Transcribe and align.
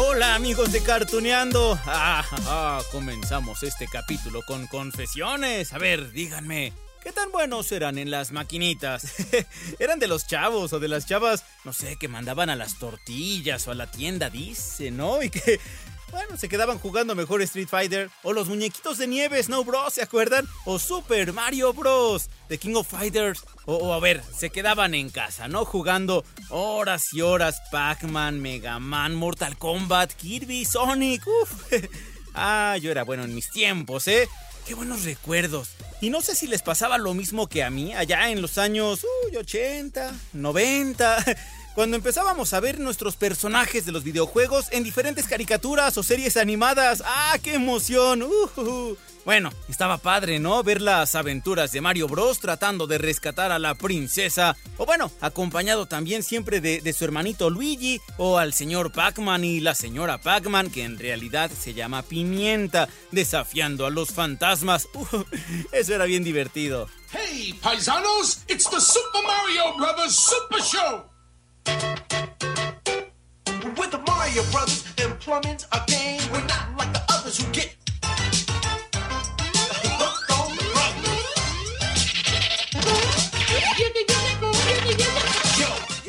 Hola 0.00 0.36
amigos 0.36 0.70
de 0.70 0.80
Cartuneando. 0.80 1.76
Ah, 1.84 2.24
ah, 2.46 2.80
comenzamos 2.92 3.64
este 3.64 3.88
capítulo 3.88 4.42
con 4.42 4.68
confesiones. 4.68 5.72
A 5.72 5.78
ver, 5.78 6.12
díganme, 6.12 6.72
¿qué 7.02 7.10
tan 7.10 7.32
buenos 7.32 7.72
eran 7.72 7.98
en 7.98 8.08
las 8.08 8.30
maquinitas? 8.30 9.12
¿Eran 9.80 9.98
de 9.98 10.06
los 10.06 10.28
chavos 10.28 10.72
o 10.72 10.78
de 10.78 10.86
las 10.86 11.04
chavas, 11.04 11.44
no 11.64 11.72
sé, 11.72 11.96
que 11.96 12.06
mandaban 12.06 12.48
a 12.48 12.54
las 12.54 12.78
tortillas 12.78 13.66
o 13.66 13.72
a 13.72 13.74
la 13.74 13.90
tienda, 13.90 14.30
dice, 14.30 14.92
¿no? 14.92 15.20
Y 15.20 15.30
que, 15.30 15.58
bueno, 16.10 16.36
se 16.36 16.48
quedaban 16.48 16.78
jugando 16.78 17.14
mejor 17.14 17.42
Street 17.42 17.68
Fighter 17.68 18.10
o 18.22 18.32
los 18.32 18.48
muñequitos 18.48 18.98
de 18.98 19.06
nieve 19.06 19.42
Snow 19.42 19.64
Bros, 19.64 19.94
¿se 19.94 20.02
acuerdan? 20.02 20.46
O 20.64 20.78
Super 20.78 21.32
Mario 21.32 21.72
Bros, 21.72 22.28
de 22.48 22.58
King 22.58 22.74
of 22.74 22.88
Fighters. 22.88 23.44
O, 23.66 23.74
o, 23.74 23.92
a 23.92 24.00
ver, 24.00 24.22
se 24.36 24.50
quedaban 24.50 24.94
en 24.94 25.10
casa, 25.10 25.48
¿no? 25.48 25.64
Jugando 25.64 26.24
horas 26.48 27.12
y 27.12 27.20
horas 27.20 27.60
Pac-Man, 27.70 28.40
Mega 28.40 28.78
Man, 28.78 29.14
Mortal 29.14 29.58
Kombat, 29.58 30.12
Kirby, 30.12 30.64
Sonic. 30.64 31.22
Uf. 31.26 31.72
ah, 32.34 32.76
yo 32.80 32.90
era 32.90 33.04
bueno 33.04 33.24
en 33.24 33.34
mis 33.34 33.50
tiempos, 33.50 34.08
¿eh? 34.08 34.28
Qué 34.66 34.74
buenos 34.74 35.04
recuerdos. 35.04 35.70
Y 36.00 36.10
no 36.10 36.20
sé 36.20 36.34
si 36.34 36.46
les 36.46 36.62
pasaba 36.62 36.98
lo 36.98 37.14
mismo 37.14 37.48
que 37.48 37.64
a 37.64 37.70
mí, 37.70 37.94
allá 37.94 38.30
en 38.30 38.40
los 38.40 38.58
años 38.58 39.04
uy, 39.26 39.36
80, 39.36 40.14
90, 40.34 41.24
cuando 41.78 41.96
empezábamos 41.96 42.54
a 42.54 42.58
ver 42.58 42.80
nuestros 42.80 43.14
personajes 43.14 43.86
de 43.86 43.92
los 43.92 44.02
videojuegos 44.02 44.66
en 44.72 44.82
diferentes 44.82 45.28
caricaturas 45.28 45.96
o 45.96 46.02
series 46.02 46.36
animadas. 46.36 47.04
¡Ah, 47.06 47.38
qué 47.40 47.54
emoción! 47.54 48.24
Uh. 48.24 48.96
Bueno, 49.24 49.52
estaba 49.68 49.98
padre, 49.98 50.40
¿no? 50.40 50.60
Ver 50.64 50.82
las 50.82 51.14
aventuras 51.14 51.70
de 51.70 51.80
Mario 51.80 52.08
Bros. 52.08 52.40
tratando 52.40 52.88
de 52.88 52.98
rescatar 52.98 53.52
a 53.52 53.60
la 53.60 53.76
princesa. 53.76 54.56
O 54.76 54.86
bueno, 54.86 55.12
acompañado 55.20 55.86
también 55.86 56.24
siempre 56.24 56.60
de, 56.60 56.92
su 56.92 57.04
hermanito 57.04 57.48
Luigi. 57.48 58.00
O 58.16 58.38
al 58.38 58.54
señor 58.54 58.90
Pac-Man 58.90 59.44
y 59.44 59.60
la 59.60 59.76
señora 59.76 60.18
Pac-Man, 60.18 60.70
que 60.70 60.82
en 60.82 60.98
realidad 60.98 61.48
se 61.48 61.74
llama 61.74 62.02
Pimienta, 62.02 62.88
desafiando 63.12 63.86
a 63.86 63.90
los 63.90 64.10
fantasmas. 64.10 64.88
Uh, 64.98 65.22
eso 65.70 65.94
era 65.94 66.06
bien 66.06 66.24
divertido. 66.24 66.88
Hey, 67.12 67.56
paisanos, 67.62 68.42
it's 68.48 68.68
the 68.68 68.80
Super 68.80 69.22
Mario 69.22 69.76
Brothers 69.76 70.16
Super 70.16 70.60
Show. 70.60 71.17
With 73.76 73.90
the 73.90 73.98
Mario 74.06 74.42
Brothers 74.50 74.84
game. 75.86 76.20
We're 76.32 76.46
not 76.46 76.76
like 76.78 76.92
the 76.92 77.02
others 77.08 77.38
who 77.38 77.46
get. 77.52 77.76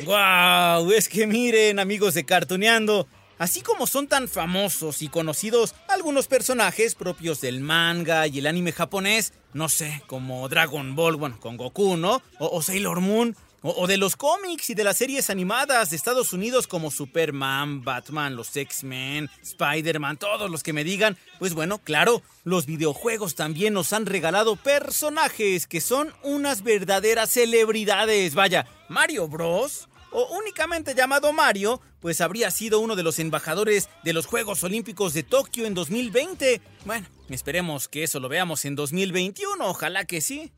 ¡Wow! 0.06 0.90
Es 0.92 1.08
que 1.08 1.26
miren, 1.26 1.78
amigos 1.78 2.14
de 2.14 2.24
Cartoneando, 2.24 3.06
así 3.38 3.60
como 3.60 3.86
son 3.86 4.08
tan 4.08 4.26
famosos 4.26 5.02
y 5.02 5.08
conocidos 5.08 5.74
algunos 5.88 6.26
personajes 6.26 6.94
propios 6.96 7.40
del 7.40 7.60
manga 7.60 8.26
y 8.26 8.38
el 8.40 8.46
anime 8.46 8.72
japonés, 8.72 9.34
no 9.52 9.68
sé, 9.68 10.02
como 10.08 10.48
Dragon 10.48 10.96
Ball, 10.96 11.16
bueno, 11.16 11.38
con 11.38 11.56
Goku, 11.56 11.96
¿no? 11.96 12.22
O, 12.40 12.48
o 12.56 12.62
Sailor 12.62 13.00
Moon. 13.00 13.36
O, 13.62 13.86
de 13.86 13.98
los 13.98 14.16
cómics 14.16 14.70
y 14.70 14.74
de 14.74 14.84
las 14.84 14.96
series 14.96 15.28
animadas 15.28 15.90
de 15.90 15.96
Estados 15.96 16.32
Unidos 16.32 16.66
como 16.66 16.90
Superman, 16.90 17.84
Batman, 17.84 18.34
los 18.34 18.56
X-Men, 18.56 19.28
Spider-Man, 19.42 20.16
todos 20.16 20.50
los 20.50 20.62
que 20.62 20.72
me 20.72 20.82
digan, 20.82 21.18
pues 21.38 21.52
bueno, 21.52 21.78
claro, 21.78 22.22
los 22.44 22.64
videojuegos 22.64 23.34
también 23.34 23.74
nos 23.74 23.92
han 23.92 24.06
regalado 24.06 24.56
personajes 24.56 25.66
que 25.66 25.82
son 25.82 26.14
unas 26.22 26.62
verdaderas 26.62 27.30
celebridades. 27.30 28.34
Vaya, 28.34 28.66
Mario 28.88 29.28
Bros 29.28 29.90
o 30.10 30.26
únicamente 30.36 30.94
llamado 30.94 31.32
Mario, 31.32 31.80
pues 32.00 32.20
habría 32.20 32.50
sido 32.50 32.80
uno 32.80 32.96
de 32.96 33.02
los 33.02 33.18
embajadores 33.18 33.88
de 34.02 34.12
los 34.12 34.26
Juegos 34.26 34.64
Olímpicos 34.64 35.14
de 35.14 35.22
Tokio 35.22 35.66
en 35.66 35.74
2020. 35.74 36.60
Bueno, 36.84 37.06
esperemos 37.28 37.88
que 37.88 38.04
eso 38.04 38.20
lo 38.20 38.28
veamos 38.28 38.64
en 38.64 38.74
2021, 38.74 39.64
ojalá 39.66 40.04
que 40.04 40.20
sí. 40.20 40.50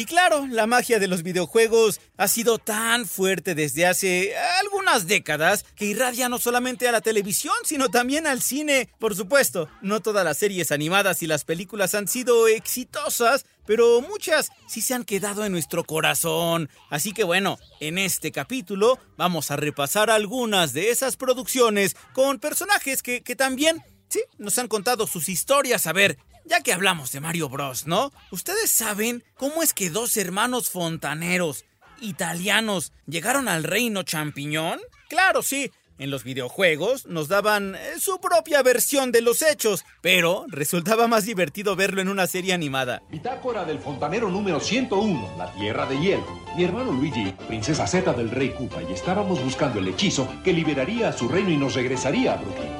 Y 0.00 0.06
claro, 0.06 0.46
la 0.46 0.66
magia 0.66 0.98
de 0.98 1.08
los 1.08 1.22
videojuegos 1.22 2.00
ha 2.16 2.26
sido 2.26 2.56
tan 2.56 3.06
fuerte 3.06 3.54
desde 3.54 3.86
hace 3.86 4.34
algunas 4.62 5.06
décadas 5.06 5.66
que 5.76 5.84
irradia 5.84 6.30
no 6.30 6.38
solamente 6.38 6.88
a 6.88 6.92
la 6.92 7.02
televisión, 7.02 7.52
sino 7.64 7.90
también 7.90 8.26
al 8.26 8.40
cine. 8.40 8.88
Por 8.98 9.14
supuesto, 9.14 9.68
no 9.82 10.00
todas 10.00 10.24
las 10.24 10.38
series 10.38 10.72
animadas 10.72 11.22
y 11.22 11.26
las 11.26 11.44
películas 11.44 11.94
han 11.94 12.08
sido 12.08 12.48
exitosas, 12.48 13.44
pero 13.66 14.00
muchas 14.00 14.50
sí 14.66 14.80
se 14.80 14.94
han 14.94 15.04
quedado 15.04 15.44
en 15.44 15.52
nuestro 15.52 15.84
corazón. 15.84 16.68
Así 16.88 17.12
que 17.12 17.24
bueno, 17.24 17.58
en 17.80 17.98
este 17.98 18.32
capítulo 18.32 18.98
vamos 19.16 19.50
a 19.50 19.56
repasar 19.56 20.10
algunas 20.10 20.72
de 20.72 20.90
esas 20.90 21.16
producciones 21.16 21.96
con 22.12 22.38
personajes 22.38 23.02
que, 23.02 23.22
que 23.22 23.36
también, 23.36 23.82
sí, 24.08 24.22
nos 24.38 24.58
han 24.58 24.68
contado 24.68 25.06
sus 25.06 25.28
historias. 25.28 25.86
A 25.86 25.92
ver, 25.92 26.18
ya 26.44 26.60
que 26.62 26.72
hablamos 26.72 27.12
de 27.12 27.20
Mario 27.20 27.48
Bros, 27.48 27.86
¿no? 27.86 28.12
¿Ustedes 28.30 28.70
saben 28.70 29.24
cómo 29.36 29.62
es 29.62 29.72
que 29.72 29.90
dos 29.90 30.16
hermanos 30.16 30.70
fontaneros 30.70 31.64
italianos 32.00 32.92
llegaron 33.06 33.48
al 33.48 33.64
reino 33.64 34.02
champiñón? 34.02 34.80
Claro, 35.08 35.42
sí. 35.42 35.70
En 36.00 36.10
los 36.10 36.24
videojuegos 36.24 37.04
nos 37.04 37.28
daban 37.28 37.74
eh, 37.74 37.78
su 37.98 38.20
propia 38.20 38.62
versión 38.62 39.12
de 39.12 39.20
los 39.20 39.42
hechos, 39.42 39.84
pero 40.00 40.46
resultaba 40.48 41.08
más 41.08 41.26
divertido 41.26 41.76
verlo 41.76 42.00
en 42.00 42.08
una 42.08 42.26
serie 42.26 42.54
animada. 42.54 43.02
Bitácora 43.10 43.66
del 43.66 43.80
fontanero 43.80 44.30
número 44.30 44.60
101, 44.60 45.34
la 45.36 45.52
tierra 45.52 45.84
de 45.84 46.00
hielo. 46.00 46.24
Mi 46.56 46.64
hermano 46.64 46.90
Luigi, 46.90 47.34
princesa 47.46 47.86
Z 47.86 48.14
del 48.14 48.30
rey 48.30 48.54
Koopa, 48.56 48.82
y 48.82 48.94
estábamos 48.94 49.44
buscando 49.44 49.78
el 49.78 49.88
hechizo 49.88 50.26
que 50.42 50.54
liberaría 50.54 51.10
a 51.10 51.12
su 51.12 51.28
reino 51.28 51.50
y 51.50 51.58
nos 51.58 51.74
regresaría 51.74 52.32
a 52.32 52.36
Brooklyn. 52.36 52.70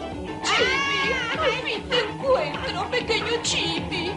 ¡Chippy! 0.43 1.83
¡Te 1.91 1.99
encuentro, 2.01 2.91
pequeño 2.91 3.43
Chippy! 3.43 4.13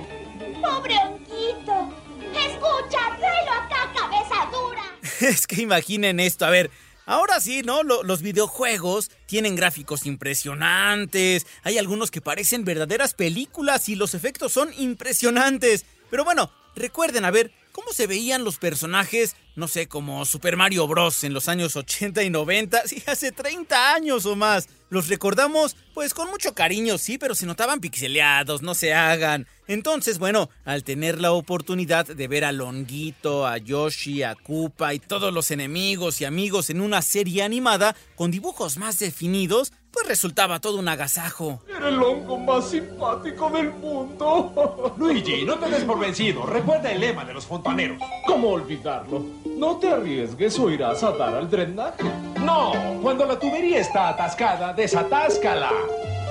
¡Pobre 0.62 0.96
honguito! 0.96 1.94
¡Escucha, 2.32 3.18
tráelo 3.20 3.52
acá, 3.52 3.92
cabeza 3.94 4.50
dura! 4.50 4.84
es 5.30 5.46
que 5.46 5.62
imaginen 5.62 6.22
esto, 6.22 6.46
a 6.46 6.50
ver, 6.50 6.72
Ahora 7.06 7.40
sí, 7.40 7.62
¿no? 7.64 7.84
Lo, 7.84 8.04
los 8.04 8.22
videojuegos 8.22 9.12
tienen 9.26 9.56
gráficos 9.56 10.06
impresionantes, 10.06 11.46
hay 11.64 11.78
algunos 11.78 12.12
que 12.12 12.22
parecen 12.22 12.64
verdaderas 12.64 13.14
películas 13.14 13.90
y 13.90 13.96
los 13.96 14.14
efectos 14.14 14.54
son 14.54 14.72
impresionantes. 14.78 15.86
Pero 16.10 16.24
bueno, 16.24 16.52
recuerden, 16.76 17.26
a 17.26 17.32
ver, 17.32 17.52
¿cómo 17.72 17.92
se 17.92 18.08
veían 18.08 18.44
los 18.44 18.58
personajes, 18.58 19.36
no 19.56 19.68
sé, 19.68 19.88
como 19.88 20.26
Super 20.26 20.56
Mario 20.56 20.88
Bros. 20.88 21.24
en 21.24 21.34
los 21.34 21.50
años 21.50 21.76
80 21.76 22.24
y 22.24 22.30
90? 22.30 22.88
Sí, 22.88 23.04
hace 23.08 23.32
30 23.32 23.94
años 23.94 24.26
o 24.26 24.36
más. 24.36 24.70
Los 24.90 25.08
recordamos, 25.08 25.76
pues 25.94 26.14
con 26.14 26.30
mucho 26.30 26.54
cariño, 26.54 26.98
sí, 26.98 27.18
pero 27.18 27.36
se 27.36 27.46
notaban 27.46 27.80
pixeleados, 27.80 28.62
no 28.62 28.76
se 28.76 28.94
hagan. 28.94 29.48
Entonces, 29.68 30.20
bueno, 30.20 30.50
al 30.66 30.84
tener 30.84 31.20
la 31.20 31.32
oportunidad 31.32 32.06
de 32.06 32.28
ver 32.28 32.46
a 32.46 32.52
Longuito, 32.52 33.48
a 33.48 33.58
Yoshi, 33.58 34.24
a 34.24 34.36
Koopa 34.36 34.94
y 34.94 35.00
todos 35.00 35.34
los 35.34 35.52
enemigos 35.52 36.22
y 36.22 36.26
amigos 36.26 36.70
en 36.70 36.82
una 36.82 37.02
serie 37.02 37.44
animada 37.44 37.96
con 38.16 38.32
dibujos 38.32 38.78
más 38.78 39.00
definidos, 39.00 39.72
pues 39.92 40.08
resultaba 40.08 40.60
todo 40.60 40.80
un 40.80 40.88
agasajo. 40.88 41.62
Era 41.70 41.90
el 41.90 42.02
hongo 42.02 42.38
más 42.38 42.72
simpático 42.72 43.50
del 43.52 43.72
mundo. 43.72 44.96
Luigi, 44.98 45.46
no 45.46 45.58
te 45.60 45.70
des 45.70 45.84
por 45.84 46.00
vencido. 46.00 46.46
Recuerda 46.46 46.92
el 46.92 47.00
lema 47.00 47.24
de 47.24 47.34
los 47.34 47.46
fontaneros. 47.46 48.00
¿Cómo 48.26 48.50
olvidarlo? 48.50 49.24
No 49.46 49.78
te 49.78 49.90
arriesgues 49.90 50.58
o 50.58 50.72
irás 50.72 51.04
a 51.04 51.12
dar 51.12 51.36
al 51.36 51.50
drenaje. 51.50 52.04
No, 52.44 52.74
cuando 53.02 53.26
la 53.26 53.40
tubería 53.40 53.80
está 53.80 54.10
atascada, 54.10 54.74
desatáscala. 54.74 55.72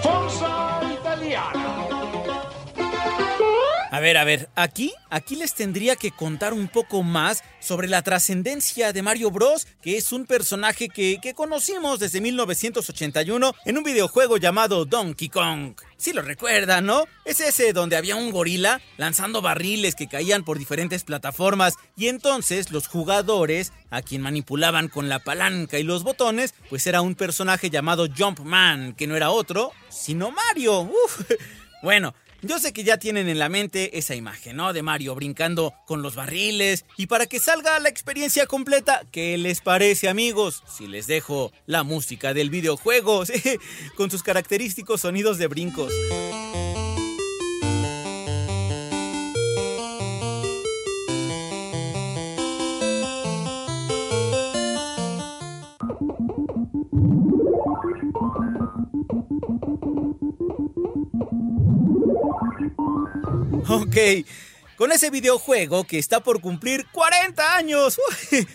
Forza 0.03 0.81
Italiana. 1.01 2.02
A 3.93 4.01
ver, 4.01 4.17
a 4.17 4.25
ver, 4.25 4.49
aquí, 4.55 4.91
aquí 5.11 5.37
les 5.37 5.53
tendría 5.53 5.97
que 5.97 6.13
contar 6.13 6.55
un 6.55 6.69
poco 6.69 7.03
más 7.03 7.45
sobre 7.61 7.89
la 7.89 8.01
trascendencia 8.01 8.91
de 8.95 9.03
Mario 9.03 9.31
Bros, 9.31 9.67
que 9.83 9.99
es 9.99 10.13
un 10.13 10.25
personaje 10.25 10.89
que, 10.89 11.19
que 11.21 11.35
conocimos 11.35 11.99
desde 11.99 12.23
1981 12.23 13.55
en 13.67 13.77
un 13.77 13.85
videojuego 13.85 14.39
llamado 14.39 14.87
Donkey 14.87 15.29
Kong. 15.29 15.75
Si 15.99 16.15
lo 16.15 16.23
recuerdan, 16.23 16.87
¿no? 16.87 17.05
Es 17.27 17.41
ese 17.41 17.75
donde 17.75 17.97
había 17.97 18.17
un 18.17 18.31
gorila 18.31 18.81
lanzando 18.97 19.43
barriles 19.43 19.95
que 19.95 20.09
caían 20.09 20.43
por 20.43 20.59
diferentes 20.59 21.05
plataformas 21.05 21.75
y 21.95 22.09
entonces 22.09 22.71
los 22.71 22.89
jugadores, 22.89 23.75
a 23.91 24.01
quien 24.01 24.23
manipulaban 24.23 24.89
con 24.89 25.11
la 25.11 25.19
palanca 25.19 25.79
y 25.79 25.83
los 25.83 26.03
botones, 26.03 26.55
pues 26.71 26.87
era 26.87 27.03
un 27.03 27.15
personaje 27.15 27.69
llamado 27.69 28.07
Jumpman, 28.09 28.95
que 28.95 29.07
no 29.07 29.17
era 29.17 29.29
otro, 29.29 29.71
sino 29.91 30.31
Mario. 30.31 30.91
Bueno, 31.83 32.15
yo 32.43 32.59
sé 32.59 32.73
que 32.73 32.85
ya 32.85 32.99
tienen 32.99 33.29
en 33.29 33.39
la 33.39 33.49
mente 33.49 33.99
esa 33.99 34.15
imagen, 34.15 34.57
¿no? 34.57 34.73
De 34.73 34.83
Mario 34.83 35.15
brincando 35.15 35.75
con 35.87 36.03
los 36.03 36.17
barriles. 36.17 36.85
Y 36.97 37.07
para 37.07 37.27
que 37.27 37.39
salga 37.39 37.79
la 37.79 37.89
experiencia 37.89 38.47
completa, 38.47 39.03
¿qué 39.13 39.39
les 39.39 39.61
parece, 39.61 40.09
amigos? 40.09 40.65
Si 40.67 40.89
les 40.89 41.07
dejo 41.07 41.53
la 41.67 41.85
música 41.85 42.35
del 42.35 42.51
videojuego, 42.51 43.23
con 43.97 44.11
sus 44.11 44.23
característicos 44.23 45.03
sonidos 45.03 45.39
de 45.39 45.47
brincos. 45.47 45.93
Ok, 63.69 63.97
con 64.77 64.93
ese 64.93 65.11
videojuego 65.11 65.85
que 65.85 65.99
está 65.99 66.21
por 66.21 66.41
cumplir 66.41 66.87
40 66.93 67.57
años. 67.57 68.01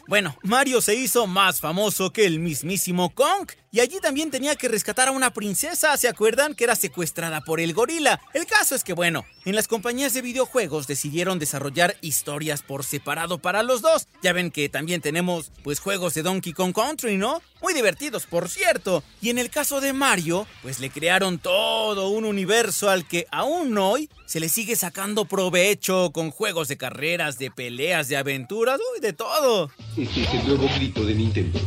Bueno, 0.07 0.35
Mario 0.43 0.81
se 0.81 0.95
hizo 0.95 1.27
más 1.27 1.59
famoso 1.59 2.11
que 2.11 2.25
el 2.25 2.39
mismísimo 2.39 3.13
Kong. 3.13 3.49
Y 3.77 3.79
allí 3.79 3.99
también 4.01 4.31
tenía 4.31 4.55
que 4.55 4.69
rescatar 4.69 5.07
a 5.07 5.11
una 5.11 5.29
princesa, 5.29 5.95
¿se 5.97 6.07
acuerdan? 6.07 6.55
Que 6.55 6.63
era 6.63 6.75
secuestrada 6.75 7.41
por 7.41 7.59
el 7.59 7.75
gorila. 7.75 8.19
El 8.33 8.47
caso 8.47 8.73
es 8.73 8.83
que, 8.83 8.93
bueno, 8.93 9.23
en 9.45 9.53
las 9.53 9.67
compañías 9.67 10.15
de 10.15 10.23
videojuegos 10.23 10.87
decidieron 10.87 11.37
desarrollar 11.37 11.95
historias 12.01 12.63
por 12.63 12.83
separado 12.83 13.37
para 13.37 13.61
los 13.61 13.83
dos. 13.83 14.07
Ya 14.23 14.33
ven 14.33 14.49
que 14.49 14.67
también 14.67 15.01
tenemos, 15.01 15.51
pues, 15.61 15.79
juegos 15.79 16.15
de 16.15 16.23
Donkey 16.23 16.53
Kong 16.53 16.73
Country, 16.73 17.17
¿no? 17.17 17.39
Muy 17.61 17.75
divertidos, 17.75 18.25
por 18.25 18.49
cierto. 18.49 19.03
Y 19.21 19.29
en 19.29 19.37
el 19.37 19.51
caso 19.51 19.79
de 19.79 19.93
Mario, 19.93 20.47
pues 20.63 20.79
le 20.79 20.89
crearon 20.89 21.37
todo 21.37 22.09
un 22.09 22.25
universo 22.25 22.89
al 22.89 23.07
que 23.07 23.27
aún 23.29 23.77
hoy 23.77 24.09
se 24.25 24.39
le 24.39 24.49
sigue 24.49 24.75
sacando 24.75 25.25
provecho 25.25 26.09
con 26.11 26.31
juegos 26.31 26.67
de 26.67 26.77
carreras, 26.77 27.37
de 27.37 27.51
peleas, 27.51 28.07
de 28.07 28.17
aventuras, 28.17 28.79
uy, 28.95 29.01
de 29.01 29.13
todo. 29.13 29.69
Este 29.95 30.23
es 30.23 30.33
el 30.33 30.47
nuevo 30.47 30.67
grito 30.75 31.05
de 31.05 31.13
Nintendo. 31.13 31.59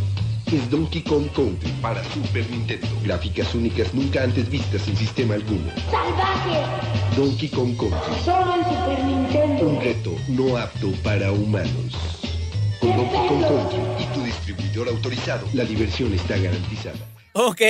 Es 0.53 0.69
Donkey 0.69 1.03
Kong 1.03 1.29
Country 1.37 1.71
para 1.81 2.03
Super 2.13 2.45
Nintendo. 2.51 2.89
Gráficas 3.05 3.55
únicas 3.55 3.95
nunca 3.95 4.25
antes 4.25 4.51
vistas 4.51 4.89
en 4.89 4.97
sistema 4.97 5.35
alguno. 5.35 5.71
¡Salvaje! 5.89 6.59
Donkey 7.17 7.49
Kong 7.51 7.77
Country. 7.77 8.25
Solo 8.25 8.57
en 8.57 8.65
Super 8.65 9.05
Nintendo. 9.05 9.69
Un 9.69 9.81
reto 9.81 10.17
no 10.27 10.57
apto 10.57 10.91
para 11.05 11.31
humanos. 11.31 11.95
Con 12.81 12.97
Donkey 12.97 13.29
Kong 13.29 13.43
Country 13.43 14.03
y 14.03 14.07
tu 14.13 14.25
distribuidor 14.25 14.89
autorizado, 14.89 15.47
la 15.53 15.65
diversión 15.65 16.13
está 16.15 16.37
garantizada. 16.37 16.99
Ok, 17.35 17.63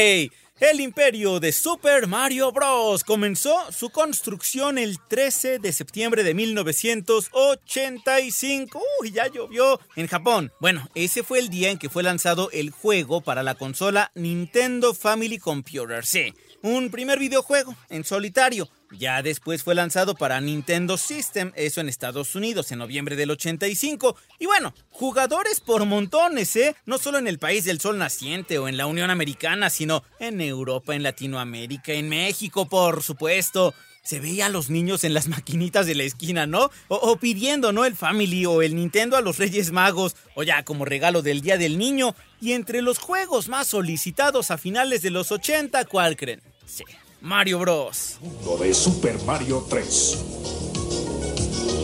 el 0.61 0.81
imperio 0.81 1.41
de 1.41 1.51
Super 1.53 2.07
Mario 2.07 2.53
Bros. 2.53 3.03
comenzó 3.03 3.73
su 3.73 3.89
construcción 3.91 4.77
el 4.77 4.99
13 5.09 5.59
de 5.59 5.73
septiembre 5.73 6.23
de 6.23 6.35
1985. 6.35 8.83
Uy, 9.01 9.11
ya 9.11 9.27
llovió 9.29 9.81
en 9.97 10.07
Japón. 10.07 10.53
Bueno, 10.61 10.87
ese 10.95 11.23
fue 11.23 11.39
el 11.39 11.49
día 11.49 11.71
en 11.71 11.79
que 11.79 11.89
fue 11.89 12.03
lanzado 12.03 12.51
el 12.53 12.69
juego 12.71 13.23
para 13.23 13.43
la 13.43 13.55
consola 13.55 14.13
Nintendo 14.15 14.93
Family 14.93 15.39
Computer. 15.39 16.05
Sí, 16.05 16.35
un 16.63 16.91
primer 16.91 17.19
videojuego 17.19 17.75
en 17.89 18.05
solitario. 18.05 18.69
Ya 18.91 19.23
después 19.23 19.63
fue 19.63 19.77
lanzado 19.77 20.15
para 20.17 20.41
Nintendo 20.41 20.97
System, 20.97 21.53
eso 21.55 21.81
en 21.81 21.89
Estados 21.89 22.35
Unidos, 22.35 22.73
en 22.73 22.79
noviembre 22.81 23.15
del 23.15 23.31
85. 23.31 24.17
Y 24.41 24.47
bueno, 24.47 24.75
jugadores 24.91 25.61
por 25.61 25.85
montones, 25.85 26.57
¿eh? 26.57 26.75
No 26.87 26.99
solo 26.99 27.19
en 27.19 27.29
el 27.29 27.39
país 27.39 27.65
del 27.65 27.81
sol 27.81 27.99
naciente 27.99 28.59
o 28.59 28.67
en 28.67 28.77
la 28.77 28.87
Unión 28.87 29.11
Americana, 29.11 29.71
sino 29.71 30.03
en 30.19 30.41
Europa, 30.41 30.95
en 30.95 31.05
Latinoamérica, 31.05 31.93
en 31.93 32.09
México, 32.09 32.69
por 32.69 33.03
supuesto. 33.05 33.75
Se 34.03 34.19
veía 34.19 34.47
a 34.47 34.49
los 34.49 34.71
niños 34.71 35.05
en 35.05 35.15
las 35.15 35.29
maquinitas 35.29 35.87
de 35.87 35.95
la 35.95 36.03
esquina, 36.03 36.47
¿no? 36.47 36.71
O, 36.89 37.17
pidiendo, 37.17 37.73
¿no? 37.73 37.85
El 37.85 37.95
Family 37.95 38.45
o 38.47 38.61
el 38.61 38.75
Nintendo 38.75 39.17
a 39.17 39.21
los 39.21 39.39
Reyes 39.39 39.71
Magos, 39.71 40.17
o 40.35 40.43
ya 40.43 40.65
como 40.65 40.85
regalo 40.85 41.23
del 41.23 41.43
Día 41.43 41.59
del 41.59 41.79
Niño. 41.79 42.17
Y 42.41 42.53
entre 42.53 42.83
los 42.83 42.99
juegos 42.99 43.49
más 43.49 43.69
solicitados 43.69 44.51
a 44.51 44.59
finales 44.59 45.03
de 45.03 45.11
los 45.11 45.31
80, 45.31 45.85
¿cuál 45.85 46.17
creen? 46.17 46.43
Sí, 46.67 46.85
Mario 47.21 47.59
Bros. 47.59 48.19
Lo 48.45 48.57
de 48.57 48.73
Super 48.73 49.21
Mario 49.25 49.67
3. 49.69 50.19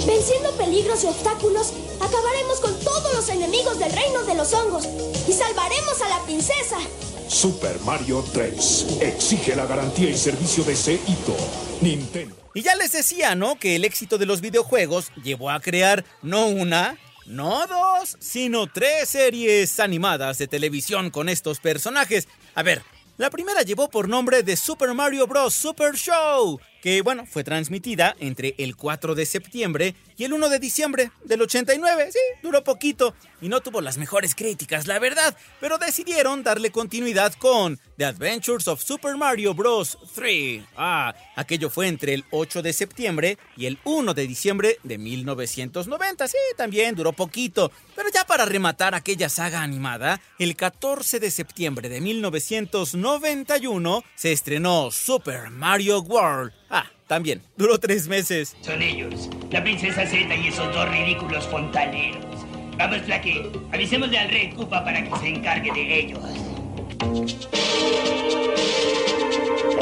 Venciendo 0.06 0.50
peligros 0.56 1.04
y 1.04 1.08
obstáculos, 1.08 1.74
acabaremos 2.00 2.60
con 2.60 2.78
todos 2.80 3.14
los 3.14 3.28
enemigos 3.28 3.78
del 3.78 3.92
reino 3.92 4.24
de 4.24 4.34
los 4.34 4.54
hongos 4.54 4.86
y 5.28 5.32
salvaremos 5.32 6.00
a 6.00 6.08
la 6.08 6.24
princesa. 6.24 6.78
Super 7.28 7.78
Mario 7.80 8.24
3. 8.32 8.98
Exige 9.02 9.54
la 9.54 9.66
garantía 9.66 10.08
y 10.08 10.16
servicio 10.16 10.64
de 10.64 10.74
Seito. 10.74 11.36
Nintendo. 11.82 12.34
Y 12.54 12.62
ya 12.62 12.74
les 12.74 12.92
decía, 12.92 13.34
¿no? 13.34 13.58
Que 13.58 13.76
el 13.76 13.84
éxito 13.84 14.16
de 14.16 14.24
los 14.24 14.40
videojuegos 14.40 15.10
llevó 15.22 15.50
a 15.50 15.60
crear 15.60 16.04
no 16.22 16.46
una, 16.46 16.96
no 17.26 17.66
dos, 17.66 18.16
sino 18.20 18.68
tres 18.68 19.10
series 19.10 19.78
animadas 19.80 20.38
de 20.38 20.48
televisión 20.48 21.10
con 21.10 21.28
estos 21.28 21.60
personajes. 21.60 22.26
A 22.54 22.62
ver, 22.62 22.82
la 23.18 23.30
primera 23.30 23.62
llevó 23.62 23.88
por 23.88 24.08
nombre 24.08 24.42
de 24.42 24.56
Super 24.56 24.92
Mario 24.92 25.26
Bros. 25.26 25.54
Super 25.54 25.94
Show, 25.94 26.60
que 26.82 27.02
bueno, 27.02 27.26
fue 27.26 27.44
transmitida 27.44 28.14
entre 28.18 28.54
el 28.58 28.76
4 28.76 29.14
de 29.14 29.26
septiembre 29.26 29.94
y 30.16 30.24
el 30.24 30.32
1 30.32 30.48
de 30.48 30.58
diciembre 30.58 31.10
del 31.24 31.42
89. 31.42 32.10
Sí, 32.12 32.18
duró 32.42 32.64
poquito 32.64 33.14
y 33.40 33.48
no 33.48 33.60
tuvo 33.60 33.80
las 33.80 33.98
mejores 33.98 34.34
críticas, 34.34 34.86
la 34.86 34.98
verdad, 34.98 35.36
pero 35.60 35.78
decidieron 35.78 36.42
darle 36.42 36.70
continuidad 36.70 37.34
con 37.34 37.78
The 37.98 38.06
Adventures 38.06 38.68
of 38.68 38.82
Super 38.82 39.16
Mario 39.16 39.54
Bros. 39.54 39.98
3. 40.14 40.62
Ah, 40.76 41.14
aquello 41.34 41.70
fue 41.70 41.88
entre 41.88 42.14
el 42.14 42.24
8 42.30 42.62
de 42.62 42.72
septiembre 42.72 43.38
y 43.56 43.66
el 43.66 43.78
1 43.84 44.14
de 44.14 44.26
diciembre 44.26 44.78
de 44.82 44.98
1990. 44.98 46.28
Sí, 46.28 46.36
también 46.56 46.94
duró 46.94 47.12
poquito, 47.12 47.70
pero 47.94 48.08
ya 48.12 48.24
para 48.24 48.44
rematar 48.44 48.94
aquella 48.94 49.28
saga 49.28 49.62
animada, 49.62 50.20
el 50.38 50.56
14 50.56 51.20
de 51.20 51.30
septiembre 51.30 51.88
de 51.88 52.00
1991 52.00 54.04
se 54.14 54.32
estrenó 54.32 54.90
Super 54.90 55.50
Mario 55.50 56.00
World. 56.00 56.52
También, 57.06 57.40
duró 57.56 57.78
tres 57.78 58.08
meses. 58.08 58.56
Son 58.62 58.82
ellos, 58.82 59.30
la 59.50 59.62
princesa 59.62 60.04
Z 60.06 60.34
y 60.34 60.48
esos 60.48 60.74
dos 60.74 60.88
ridículos 60.88 61.46
fontaneros. 61.46 62.24
Vamos, 62.76 63.02
Flaque, 63.02 63.50
avisémosle 63.72 64.18
al 64.18 64.28
rey 64.28 64.50
Koopa 64.50 64.84
para 64.84 65.04
que 65.04 65.16
se 65.18 65.28
encargue 65.28 65.72
de 65.72 66.00
ellos. 66.00 66.20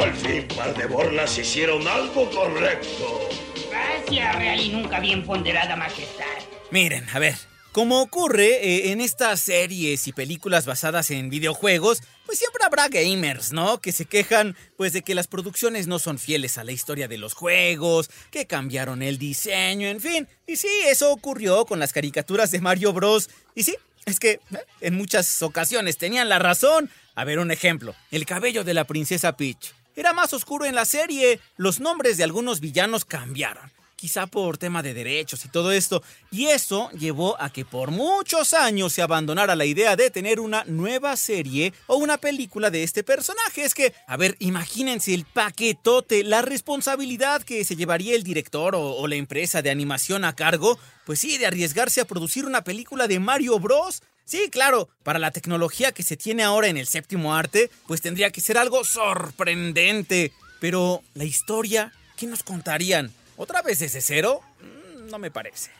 Al 0.00 0.12
fin, 0.12 0.46
par 0.54 0.76
de 0.76 0.86
borlas 0.86 1.38
hicieron 1.38 1.86
algo 1.88 2.30
correcto. 2.30 3.28
Gracias, 3.70 4.36
real 4.36 4.60
y 4.60 4.68
nunca 4.68 5.00
bien 5.00 5.24
ponderada 5.24 5.76
majestad. 5.76 6.24
Miren, 6.70 7.06
a 7.12 7.18
ver, 7.18 7.36
como 7.74 8.00
ocurre 8.00 8.64
eh, 8.64 8.92
en 8.92 9.00
estas 9.00 9.40
series 9.40 10.06
y 10.06 10.12
películas 10.12 10.64
basadas 10.64 11.10
en 11.10 11.28
videojuegos, 11.28 12.04
pues 12.24 12.38
siempre 12.38 12.64
habrá 12.64 12.86
gamers, 12.86 13.52
¿no? 13.52 13.80
Que 13.80 13.90
se 13.90 14.04
quejan 14.04 14.56
pues 14.76 14.92
de 14.92 15.02
que 15.02 15.16
las 15.16 15.26
producciones 15.26 15.88
no 15.88 15.98
son 15.98 16.20
fieles 16.20 16.56
a 16.56 16.62
la 16.62 16.70
historia 16.70 17.08
de 17.08 17.18
los 17.18 17.34
juegos, 17.34 18.10
que 18.30 18.46
cambiaron 18.46 19.02
el 19.02 19.18
diseño, 19.18 19.88
en 19.88 20.00
fin. 20.00 20.28
Y 20.46 20.54
sí, 20.54 20.68
eso 20.86 21.10
ocurrió 21.10 21.66
con 21.66 21.80
las 21.80 21.92
caricaturas 21.92 22.52
de 22.52 22.60
Mario 22.60 22.92
Bros. 22.92 23.28
Y 23.56 23.64
sí, 23.64 23.74
es 24.06 24.20
que 24.20 24.30
eh, 24.30 24.40
en 24.80 24.94
muchas 24.94 25.42
ocasiones 25.42 25.98
tenían 25.98 26.28
la 26.28 26.38
razón. 26.38 26.88
A 27.16 27.24
ver, 27.24 27.40
un 27.40 27.50
ejemplo. 27.50 27.96
El 28.12 28.24
cabello 28.24 28.62
de 28.62 28.74
la 28.74 28.84
princesa 28.84 29.36
Peach. 29.36 29.74
Era 29.96 30.12
más 30.12 30.32
oscuro 30.32 30.64
en 30.64 30.76
la 30.76 30.84
serie. 30.84 31.40
Los 31.56 31.80
nombres 31.80 32.18
de 32.18 32.22
algunos 32.22 32.60
villanos 32.60 33.04
cambiaron 33.04 33.72
quizá 34.04 34.26
por 34.26 34.58
tema 34.58 34.82
de 34.82 34.92
derechos 34.92 35.46
y 35.46 35.48
todo 35.48 35.72
esto, 35.72 36.02
y 36.30 36.48
eso 36.48 36.90
llevó 36.90 37.40
a 37.40 37.48
que 37.48 37.64
por 37.64 37.90
muchos 37.90 38.52
años 38.52 38.92
se 38.92 39.00
abandonara 39.00 39.56
la 39.56 39.64
idea 39.64 39.96
de 39.96 40.10
tener 40.10 40.40
una 40.40 40.62
nueva 40.64 41.16
serie 41.16 41.72
o 41.86 41.96
una 41.96 42.18
película 42.18 42.68
de 42.68 42.82
este 42.82 43.02
personaje. 43.02 43.64
Es 43.64 43.72
que, 43.72 43.94
a 44.06 44.18
ver, 44.18 44.36
imagínense 44.40 45.14
el 45.14 45.24
paquetote, 45.24 46.22
la 46.22 46.42
responsabilidad 46.42 47.40
que 47.44 47.64
se 47.64 47.76
llevaría 47.76 48.14
el 48.14 48.24
director 48.24 48.74
o, 48.74 48.96
o 48.96 49.08
la 49.08 49.14
empresa 49.14 49.62
de 49.62 49.70
animación 49.70 50.26
a 50.26 50.36
cargo, 50.36 50.78
pues 51.06 51.20
sí, 51.20 51.38
de 51.38 51.46
arriesgarse 51.46 52.02
a 52.02 52.04
producir 52.04 52.44
una 52.44 52.62
película 52.62 53.08
de 53.08 53.20
Mario 53.20 53.58
Bros. 53.58 54.02
Sí, 54.26 54.50
claro, 54.50 54.90
para 55.02 55.18
la 55.18 55.30
tecnología 55.30 55.92
que 55.92 56.02
se 56.02 56.18
tiene 56.18 56.42
ahora 56.42 56.68
en 56.68 56.76
el 56.76 56.88
séptimo 56.88 57.34
arte, 57.34 57.70
pues 57.86 58.02
tendría 58.02 58.30
que 58.30 58.42
ser 58.42 58.58
algo 58.58 58.84
sorprendente. 58.84 60.30
Pero 60.60 61.02
la 61.14 61.24
historia, 61.24 61.90
¿qué 62.18 62.26
nos 62.26 62.42
contarían? 62.42 63.10
¿Otra 63.36 63.62
vez 63.62 63.80
ese 63.82 64.00
cero? 64.00 64.40
Mm, 64.60 65.10
No 65.10 65.18
me 65.18 65.30
parece. 65.30 65.70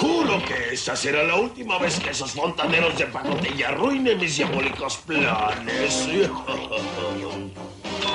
Juro 0.00 0.42
que 0.44 0.72
esta 0.74 0.96
será 0.96 1.22
la 1.24 1.34
última 1.36 1.78
vez 1.78 1.98
que 2.00 2.10
esos 2.10 2.32
fontaneros 2.32 2.96
de 2.96 3.06
pacotilla 3.06 3.68
arruinen 3.68 4.18
mis 4.18 4.36
diabólicos 4.36 4.96
planes. 4.98 6.08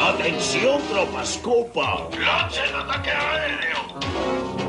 Atención, 0.01 0.81
tropas 0.89 1.38
Copa. 1.43 2.07
Lancen 2.17 2.73
ataque 2.75 3.11
aéreo. 3.11 4.68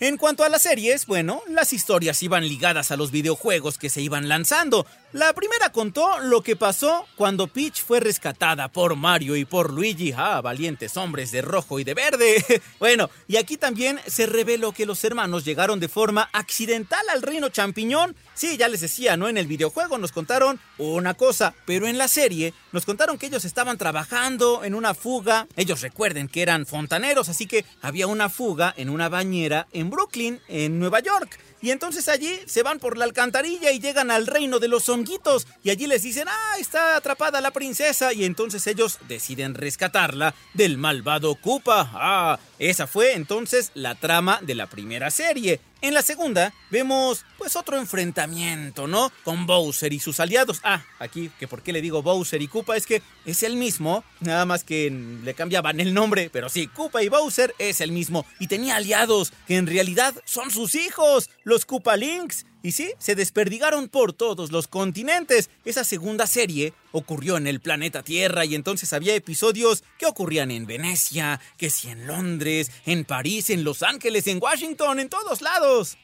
En 0.00 0.16
cuanto 0.16 0.44
a 0.44 0.48
las 0.48 0.62
series, 0.62 1.06
bueno, 1.06 1.42
las 1.48 1.72
historias 1.72 2.22
iban 2.22 2.46
ligadas 2.46 2.92
a 2.92 2.96
los 2.96 3.10
videojuegos 3.10 3.78
que 3.78 3.90
se 3.90 4.00
iban 4.00 4.28
lanzando. 4.28 4.86
La 5.12 5.32
primera 5.32 5.72
contó 5.72 6.20
lo 6.20 6.42
que 6.42 6.54
pasó 6.54 7.06
cuando 7.16 7.48
Peach 7.48 7.82
fue 7.82 7.98
rescatada 7.98 8.68
por 8.68 8.94
Mario 8.94 9.34
y 9.34 9.44
por 9.44 9.72
Luigi, 9.72 10.12
ah, 10.16 10.40
valientes 10.40 10.96
hombres 10.96 11.32
de 11.32 11.42
rojo 11.42 11.80
y 11.80 11.84
de 11.84 11.94
verde. 11.94 12.44
Bueno, 12.78 13.10
y 13.26 13.36
aquí 13.36 13.56
también 13.56 13.98
se 14.06 14.26
reveló 14.26 14.72
que 14.72 14.86
los 14.86 15.02
hermanos 15.02 15.44
llegaron 15.44 15.80
de 15.80 15.88
forma 15.88 16.28
accidental 16.32 17.00
al 17.12 17.22
reino 17.22 17.48
champiñón. 17.48 18.14
Sí, 18.34 18.56
ya 18.56 18.68
les 18.68 18.82
decía, 18.82 19.16
¿no? 19.16 19.28
En 19.28 19.36
el 19.36 19.48
videojuego 19.48 19.98
nos 19.98 20.12
contaron 20.12 20.60
una 20.76 21.14
cosa, 21.14 21.54
pero 21.66 21.88
en 21.88 21.98
la 21.98 22.06
serie 22.06 22.54
nos 22.70 22.84
contaron 22.84 23.18
que 23.18 23.26
ellos 23.26 23.44
estaban 23.44 23.78
trabajando 23.78 24.62
en 24.62 24.74
una 24.74 24.94
fuga. 24.94 25.48
Ellos 25.56 25.80
recuerden 25.80 26.28
que 26.28 26.42
eran 26.42 26.66
fontaneros, 26.66 27.28
así 27.28 27.46
que 27.46 27.64
había 27.82 28.06
una 28.06 28.28
fuga 28.28 28.72
en 28.76 28.90
una 28.90 29.08
bañera 29.08 29.66
en 29.72 29.87
Brooklyn, 29.90 30.40
en 30.48 30.78
Nueva 30.78 31.00
York. 31.00 31.38
Y 31.60 31.70
entonces 31.70 32.08
allí 32.08 32.38
se 32.46 32.62
van 32.62 32.78
por 32.78 32.96
la 32.96 33.04
alcantarilla 33.04 33.72
y 33.72 33.80
llegan 33.80 34.10
al 34.10 34.26
reino 34.26 34.60
de 34.60 34.68
los 34.68 34.88
honguitos. 34.88 35.46
Y 35.64 35.70
allí 35.70 35.86
les 35.86 36.02
dicen, 36.02 36.28
ah, 36.28 36.56
está 36.58 36.96
atrapada 36.96 37.40
la 37.40 37.50
princesa. 37.50 38.12
Y 38.12 38.24
entonces 38.24 38.66
ellos 38.66 38.98
deciden 39.08 39.54
rescatarla 39.54 40.34
del 40.54 40.78
malvado 40.78 41.34
Koopa. 41.34 41.90
Ah, 41.94 42.38
esa 42.58 42.86
fue 42.86 43.14
entonces 43.14 43.72
la 43.74 43.96
trama 43.96 44.38
de 44.42 44.54
la 44.54 44.68
primera 44.68 45.10
serie. 45.10 45.60
En 45.80 45.94
la 45.94 46.02
segunda 46.02 46.52
vemos 46.70 47.24
pues 47.36 47.54
otro 47.54 47.76
enfrentamiento, 47.76 48.88
¿no? 48.88 49.12
Con 49.22 49.46
Bowser 49.46 49.92
y 49.92 50.00
sus 50.00 50.18
aliados. 50.18 50.60
Ah, 50.64 50.82
aquí 50.98 51.30
que 51.38 51.46
por 51.46 51.62
qué 51.62 51.72
le 51.72 51.80
digo 51.80 52.02
Bowser 52.02 52.42
y 52.42 52.48
Koopa 52.48 52.76
es 52.76 52.84
que 52.84 53.00
es 53.24 53.44
el 53.44 53.54
mismo, 53.54 54.02
nada 54.18 54.44
más 54.44 54.64
que 54.64 54.90
le 54.90 55.34
cambiaban 55.34 55.78
el 55.78 55.94
nombre, 55.94 56.30
pero 56.32 56.48
sí, 56.48 56.66
Koopa 56.66 57.02
y 57.04 57.08
Bowser 57.08 57.54
es 57.58 57.80
el 57.80 57.92
mismo 57.92 58.26
y 58.40 58.48
tenía 58.48 58.74
aliados 58.74 59.32
que 59.46 59.56
en 59.56 59.68
realidad 59.68 60.14
son 60.24 60.50
sus 60.50 60.74
hijos, 60.74 61.30
los 61.44 61.64
Koopa 61.64 61.96
Links. 61.96 62.44
Y 62.62 62.72
sí, 62.72 62.92
se 62.98 63.14
desperdigaron 63.14 63.88
por 63.88 64.12
todos 64.12 64.50
los 64.50 64.66
continentes. 64.66 65.48
Esa 65.64 65.84
segunda 65.84 66.26
serie 66.26 66.72
ocurrió 66.92 67.36
en 67.36 67.46
el 67.46 67.60
planeta 67.60 68.02
Tierra 68.02 68.44
y 68.44 68.54
entonces 68.54 68.92
había 68.92 69.14
episodios 69.14 69.84
que 69.98 70.06
ocurrían 70.06 70.50
en 70.50 70.66
Venecia, 70.66 71.40
que 71.56 71.70
sí 71.70 71.88
en 71.88 72.06
Londres, 72.06 72.70
en 72.84 73.04
París, 73.04 73.50
en 73.50 73.62
Los 73.62 73.82
Ángeles, 73.82 74.26
en 74.26 74.42
Washington, 74.42 74.98
en 74.98 75.08
todos 75.08 75.40
lados. 75.40 75.98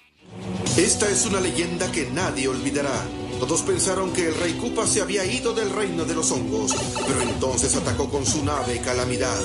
Esta 0.76 1.08
es 1.08 1.26
una 1.26 1.40
leyenda 1.40 1.90
que 1.90 2.08
nadie 2.10 2.48
olvidará. 2.48 3.04
Todos 3.44 3.60
pensaron 3.60 4.10
que 4.14 4.28
el 4.28 4.34
rey 4.36 4.54
Koopa 4.54 4.86
se 4.86 5.02
había 5.02 5.22
ido 5.22 5.52
del 5.52 5.68
reino 5.68 6.06
de 6.06 6.14
los 6.14 6.30
hongos, 6.30 6.74
pero 7.06 7.20
entonces 7.20 7.76
atacó 7.76 8.08
con 8.08 8.24
su 8.24 8.42
nave 8.42 8.80
Calamidad. 8.80 9.38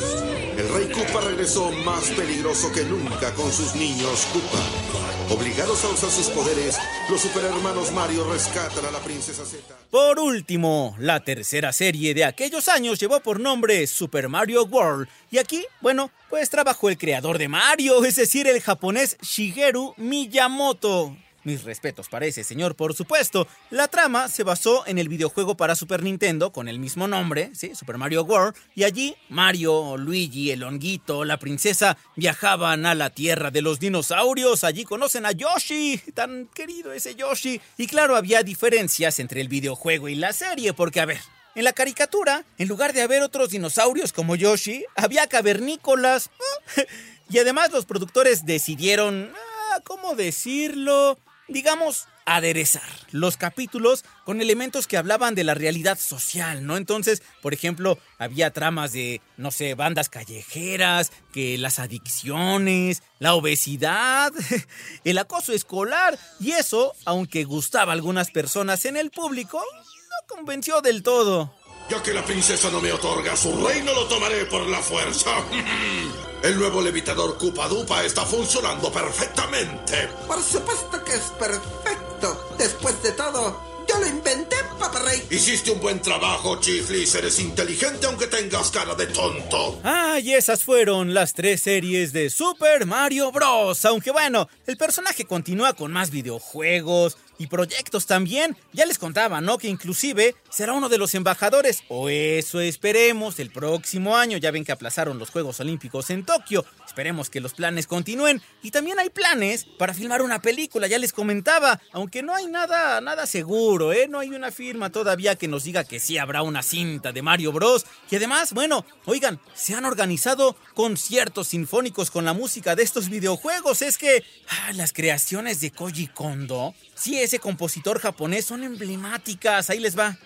El 0.57 0.69
rey 0.69 0.89
Koopa 0.89 1.19
regresó 1.19 1.69
más 1.83 2.05
peligroso 2.11 2.71
que 2.71 2.85
nunca 2.85 3.33
con 3.33 3.51
sus 3.51 3.75
niños 3.75 4.25
Koopa. 4.31 5.35
Obligados 5.35 5.83
a 5.83 5.89
usar 5.89 6.09
sus 6.11 6.29
poderes, 6.29 6.77
los 7.09 7.19
superhermanos 7.19 7.91
Mario 7.91 8.23
rescatan 8.31 8.85
a 8.85 8.91
la 8.91 8.99
princesa 8.99 9.43
Z. 9.43 9.75
Por 9.91 10.17
último, 10.17 10.95
la 10.97 11.19
tercera 11.19 11.73
serie 11.73 12.13
de 12.13 12.23
aquellos 12.23 12.69
años 12.69 13.01
llevó 13.01 13.19
por 13.19 13.41
nombre 13.41 13.85
Super 13.85 14.29
Mario 14.29 14.63
World. 14.63 15.09
Y 15.29 15.39
aquí, 15.39 15.65
bueno, 15.81 16.09
pues 16.29 16.49
trabajó 16.49 16.87
el 16.87 16.97
creador 16.97 17.37
de 17.37 17.49
Mario, 17.49 18.05
es 18.05 18.15
decir, 18.15 18.47
el 18.47 18.61
japonés 18.61 19.17
Shigeru 19.21 19.93
Miyamoto. 19.97 21.17
Mis 21.43 21.63
respetos 21.63 22.09
para 22.09 22.25
ese 22.25 22.43
señor, 22.43 22.75
por 22.75 22.93
supuesto. 22.93 23.47
La 23.69 23.87
trama 23.87 24.27
se 24.27 24.43
basó 24.43 24.85
en 24.87 24.97
el 24.97 25.09
videojuego 25.09 25.55
para 25.55 25.75
Super 25.75 26.03
Nintendo 26.03 26.51
con 26.51 26.67
el 26.67 26.79
mismo 26.79 27.07
nombre, 27.07 27.51
¿sí? 27.53 27.75
Super 27.75 27.97
Mario 27.97 28.23
World, 28.23 28.55
y 28.75 28.83
allí 28.83 29.15
Mario, 29.29 29.97
Luigi, 29.97 30.51
el 30.51 30.63
honguito, 30.63 31.25
la 31.25 31.37
princesa 31.37 31.97
viajaban 32.15 32.85
a 32.85 32.95
la 32.95 33.09
tierra 33.09 33.51
de 33.51 33.61
los 33.61 33.79
dinosaurios. 33.79 34.63
Allí 34.63 34.83
conocen 34.83 35.25
a 35.25 35.31
Yoshi, 35.31 35.97
tan 36.13 36.47
querido 36.47 36.91
ese 36.91 37.15
Yoshi. 37.15 37.61
Y 37.77 37.87
claro, 37.87 38.15
había 38.15 38.43
diferencias 38.43 39.19
entre 39.19 39.41
el 39.41 39.47
videojuego 39.47 40.09
y 40.09 40.15
la 40.15 40.33
serie, 40.33 40.73
porque 40.73 40.99
a 40.99 41.05
ver, 41.05 41.19
en 41.55 41.63
la 41.63 41.73
caricatura, 41.73 42.45
en 42.57 42.67
lugar 42.67 42.93
de 42.93 43.01
haber 43.01 43.21
otros 43.21 43.49
dinosaurios 43.49 44.13
como 44.13 44.35
Yoshi, 44.35 44.85
había 44.95 45.27
cavernícolas. 45.27 46.29
y 47.29 47.39
además 47.39 47.71
los 47.71 47.85
productores 47.85 48.45
decidieron, 48.45 49.31
ah, 49.35 49.79
¿cómo 49.83 50.15
decirlo? 50.15 51.17
Digamos, 51.49 52.07
aderezar 52.25 52.83
los 53.11 53.37
capítulos 53.37 54.05
con 54.23 54.41
elementos 54.41 54.87
que 54.87 54.97
hablaban 54.97 55.35
de 55.35 55.43
la 55.43 55.55
realidad 55.55 55.97
social, 55.99 56.65
¿no? 56.65 56.77
Entonces, 56.77 57.23
por 57.41 57.53
ejemplo, 57.53 57.97
había 58.17 58.51
tramas 58.51 58.93
de, 58.93 59.21
no 59.37 59.51
sé, 59.51 59.73
bandas 59.73 60.09
callejeras, 60.09 61.11
que 61.33 61.57
las 61.57 61.79
adicciones, 61.79 63.01
la 63.17 63.33
obesidad, 63.33 64.31
el 65.03 65.17
acoso 65.17 65.53
escolar, 65.53 66.17
y 66.39 66.51
eso, 66.51 66.93
aunque 67.05 67.43
gustaba 67.43 67.91
a 67.91 67.95
algunas 67.95 68.31
personas 68.31 68.85
en 68.85 68.97
el 68.97 69.09
público, 69.09 69.57
no 69.59 70.35
convenció 70.35 70.81
del 70.81 71.03
todo. 71.03 71.53
Ya 71.89 72.03
que 72.03 72.13
la 72.13 72.23
princesa 72.23 72.69
no 72.69 72.79
me 72.81 72.91
otorga 72.91 73.35
su 73.35 73.51
reino, 73.65 73.93
lo 73.93 74.07
tomaré 74.07 74.45
por 74.45 74.67
la 74.67 74.79
fuerza. 74.79 75.31
El 76.41 76.57
nuevo 76.57 76.81
levitador 76.81 77.37
Koopa 77.37 77.67
Dupa 77.67 78.03
está 78.05 78.25
funcionando 78.25 78.89
perfectamente. 78.91 80.07
Por 80.25 80.41
supuesto 80.41 81.03
que 81.03 81.13
es 81.13 81.33
perfecto. 81.37 82.55
Después 82.57 83.01
de 83.03 83.11
todo, 83.11 83.61
yo 83.85 83.99
lo 83.99 84.07
inventé, 84.07 84.55
Papa 84.79 84.99
Rey. 84.99 85.21
Hiciste 85.29 85.71
un 85.71 85.81
buen 85.81 86.01
trabajo, 86.01 86.57
Chiflis. 86.61 87.13
Eres 87.15 87.39
inteligente 87.39 88.07
aunque 88.07 88.27
tengas 88.27 88.71
cara 88.71 88.95
de 88.95 89.07
tonto. 89.07 89.81
Ah, 89.83 90.19
y 90.21 90.33
esas 90.33 90.63
fueron 90.63 91.13
las 91.13 91.33
tres 91.33 91.59
series 91.59 92.13
de 92.13 92.29
Super 92.29 92.85
Mario 92.85 93.33
Bros. 93.33 93.83
Aunque 93.83 94.11
bueno, 94.11 94.47
el 94.65 94.77
personaje 94.77 95.25
continúa 95.25 95.73
con 95.73 95.91
más 95.91 96.09
videojuegos 96.09 97.17
y 97.39 97.47
proyectos 97.47 98.05
también. 98.05 98.55
Ya 98.73 98.85
les 98.85 98.99
contaba, 98.99 99.41
¿no? 99.41 99.57
Que 99.57 99.69
inclusive 99.69 100.35
será 100.49 100.73
uno 100.73 100.89
de 100.89 100.99
los 100.99 101.15
embajadores, 101.15 101.83
o 101.87 102.09
eso 102.09 102.59
esperemos, 102.59 103.39
el 103.39 103.49
próximo 103.49 104.15
año. 104.15 104.37
Ya 104.37 104.51
ven 104.51 104.65
que 104.65 104.73
aplazaron 104.73 105.17
los 105.17 105.31
Juegos 105.31 105.59
Olímpicos 105.59 106.11
en 106.11 106.25
Tokio. 106.25 106.65
Esperemos 106.85 107.29
que 107.29 107.39
los 107.39 107.53
planes 107.53 107.87
continúen. 107.87 108.41
Y 108.61 108.71
también 108.71 108.99
hay 108.99 109.09
planes 109.09 109.65
para 109.77 109.93
filmar 109.93 110.21
una 110.21 110.41
película, 110.41 110.87
ya 110.87 110.99
les 110.99 111.13
comentaba. 111.13 111.81
Aunque 111.93 112.21
no 112.21 112.35
hay 112.35 112.47
nada, 112.47 112.99
nada 112.99 113.25
seguro, 113.25 113.93
¿eh? 113.93 114.07
No 114.09 114.19
hay 114.19 114.29
una 114.29 114.51
firma 114.51 114.91
todavía 114.91 115.35
que 115.35 115.47
nos 115.47 115.63
diga 115.63 115.85
que 115.85 115.99
sí 115.99 116.17
habrá 116.17 116.43
una 116.43 116.61
cinta 116.61 117.13
de 117.13 117.21
Mario 117.21 117.53
Bros. 117.53 117.85
Y 118.11 118.17
además, 118.17 118.53
bueno, 118.53 118.85
oigan, 119.05 119.39
se 119.53 119.75
han 119.75 119.85
organizado 119.85 120.57
conciertos 120.73 121.47
sinfónicos 121.47 122.11
con 122.11 122.25
la 122.25 122.33
música 122.33 122.75
de 122.75 122.83
estos 122.83 123.07
videojuegos. 123.07 123.81
Es 123.81 123.97
que 123.97 124.23
ah, 124.49 124.73
las 124.73 124.91
creaciones 124.91 125.61
de 125.61 125.71
Koji 125.71 126.07
Kondo, 126.07 126.73
sí, 126.95 127.17
ese 127.29 127.39
compositor 127.39 127.99
japonés 127.99 128.45
son 128.45 128.63
emblemáticas. 128.63 129.69
Ahí 129.69 129.79
les 129.79 129.97
va. 129.97 130.17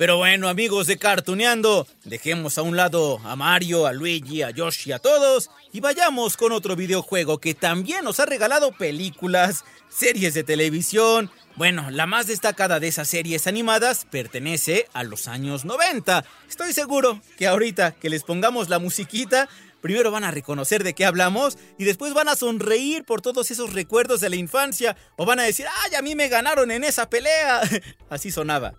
Pero 0.00 0.16
bueno, 0.16 0.48
amigos 0.48 0.86
de 0.86 0.96
Cartuneando, 0.96 1.86
dejemos 2.04 2.56
a 2.56 2.62
un 2.62 2.74
lado 2.74 3.20
a 3.22 3.36
Mario, 3.36 3.86
a 3.86 3.92
Luigi, 3.92 4.40
a 4.40 4.48
Yoshi, 4.48 4.92
a 4.92 4.98
todos 4.98 5.50
y 5.74 5.80
vayamos 5.80 6.38
con 6.38 6.52
otro 6.52 6.74
videojuego 6.74 7.36
que 7.36 7.52
también 7.52 8.02
nos 8.02 8.18
ha 8.18 8.24
regalado 8.24 8.72
películas, 8.72 9.62
series 9.90 10.32
de 10.32 10.42
televisión. 10.42 11.30
Bueno, 11.56 11.90
la 11.90 12.06
más 12.06 12.28
destacada 12.28 12.80
de 12.80 12.88
esas 12.88 13.08
series 13.08 13.46
animadas 13.46 14.06
pertenece 14.10 14.88
a 14.94 15.04
los 15.04 15.28
años 15.28 15.66
90. 15.66 16.24
Estoy 16.48 16.72
seguro 16.72 17.20
que 17.36 17.46
ahorita 17.46 17.92
que 17.92 18.08
les 18.08 18.22
pongamos 18.22 18.70
la 18.70 18.78
musiquita, 18.78 19.50
primero 19.82 20.10
van 20.10 20.24
a 20.24 20.30
reconocer 20.30 20.82
de 20.82 20.94
qué 20.94 21.04
hablamos 21.04 21.58
y 21.76 21.84
después 21.84 22.14
van 22.14 22.30
a 22.30 22.36
sonreír 22.36 23.04
por 23.04 23.20
todos 23.20 23.50
esos 23.50 23.74
recuerdos 23.74 24.22
de 24.22 24.30
la 24.30 24.36
infancia 24.36 24.96
o 25.18 25.26
van 25.26 25.40
a 25.40 25.42
decir, 25.42 25.66
¡ay, 25.84 25.94
a 25.94 26.00
mí 26.00 26.14
me 26.14 26.28
ganaron 26.28 26.70
en 26.70 26.84
esa 26.84 27.10
pelea! 27.10 27.60
Así 28.08 28.30
sonaba. 28.30 28.72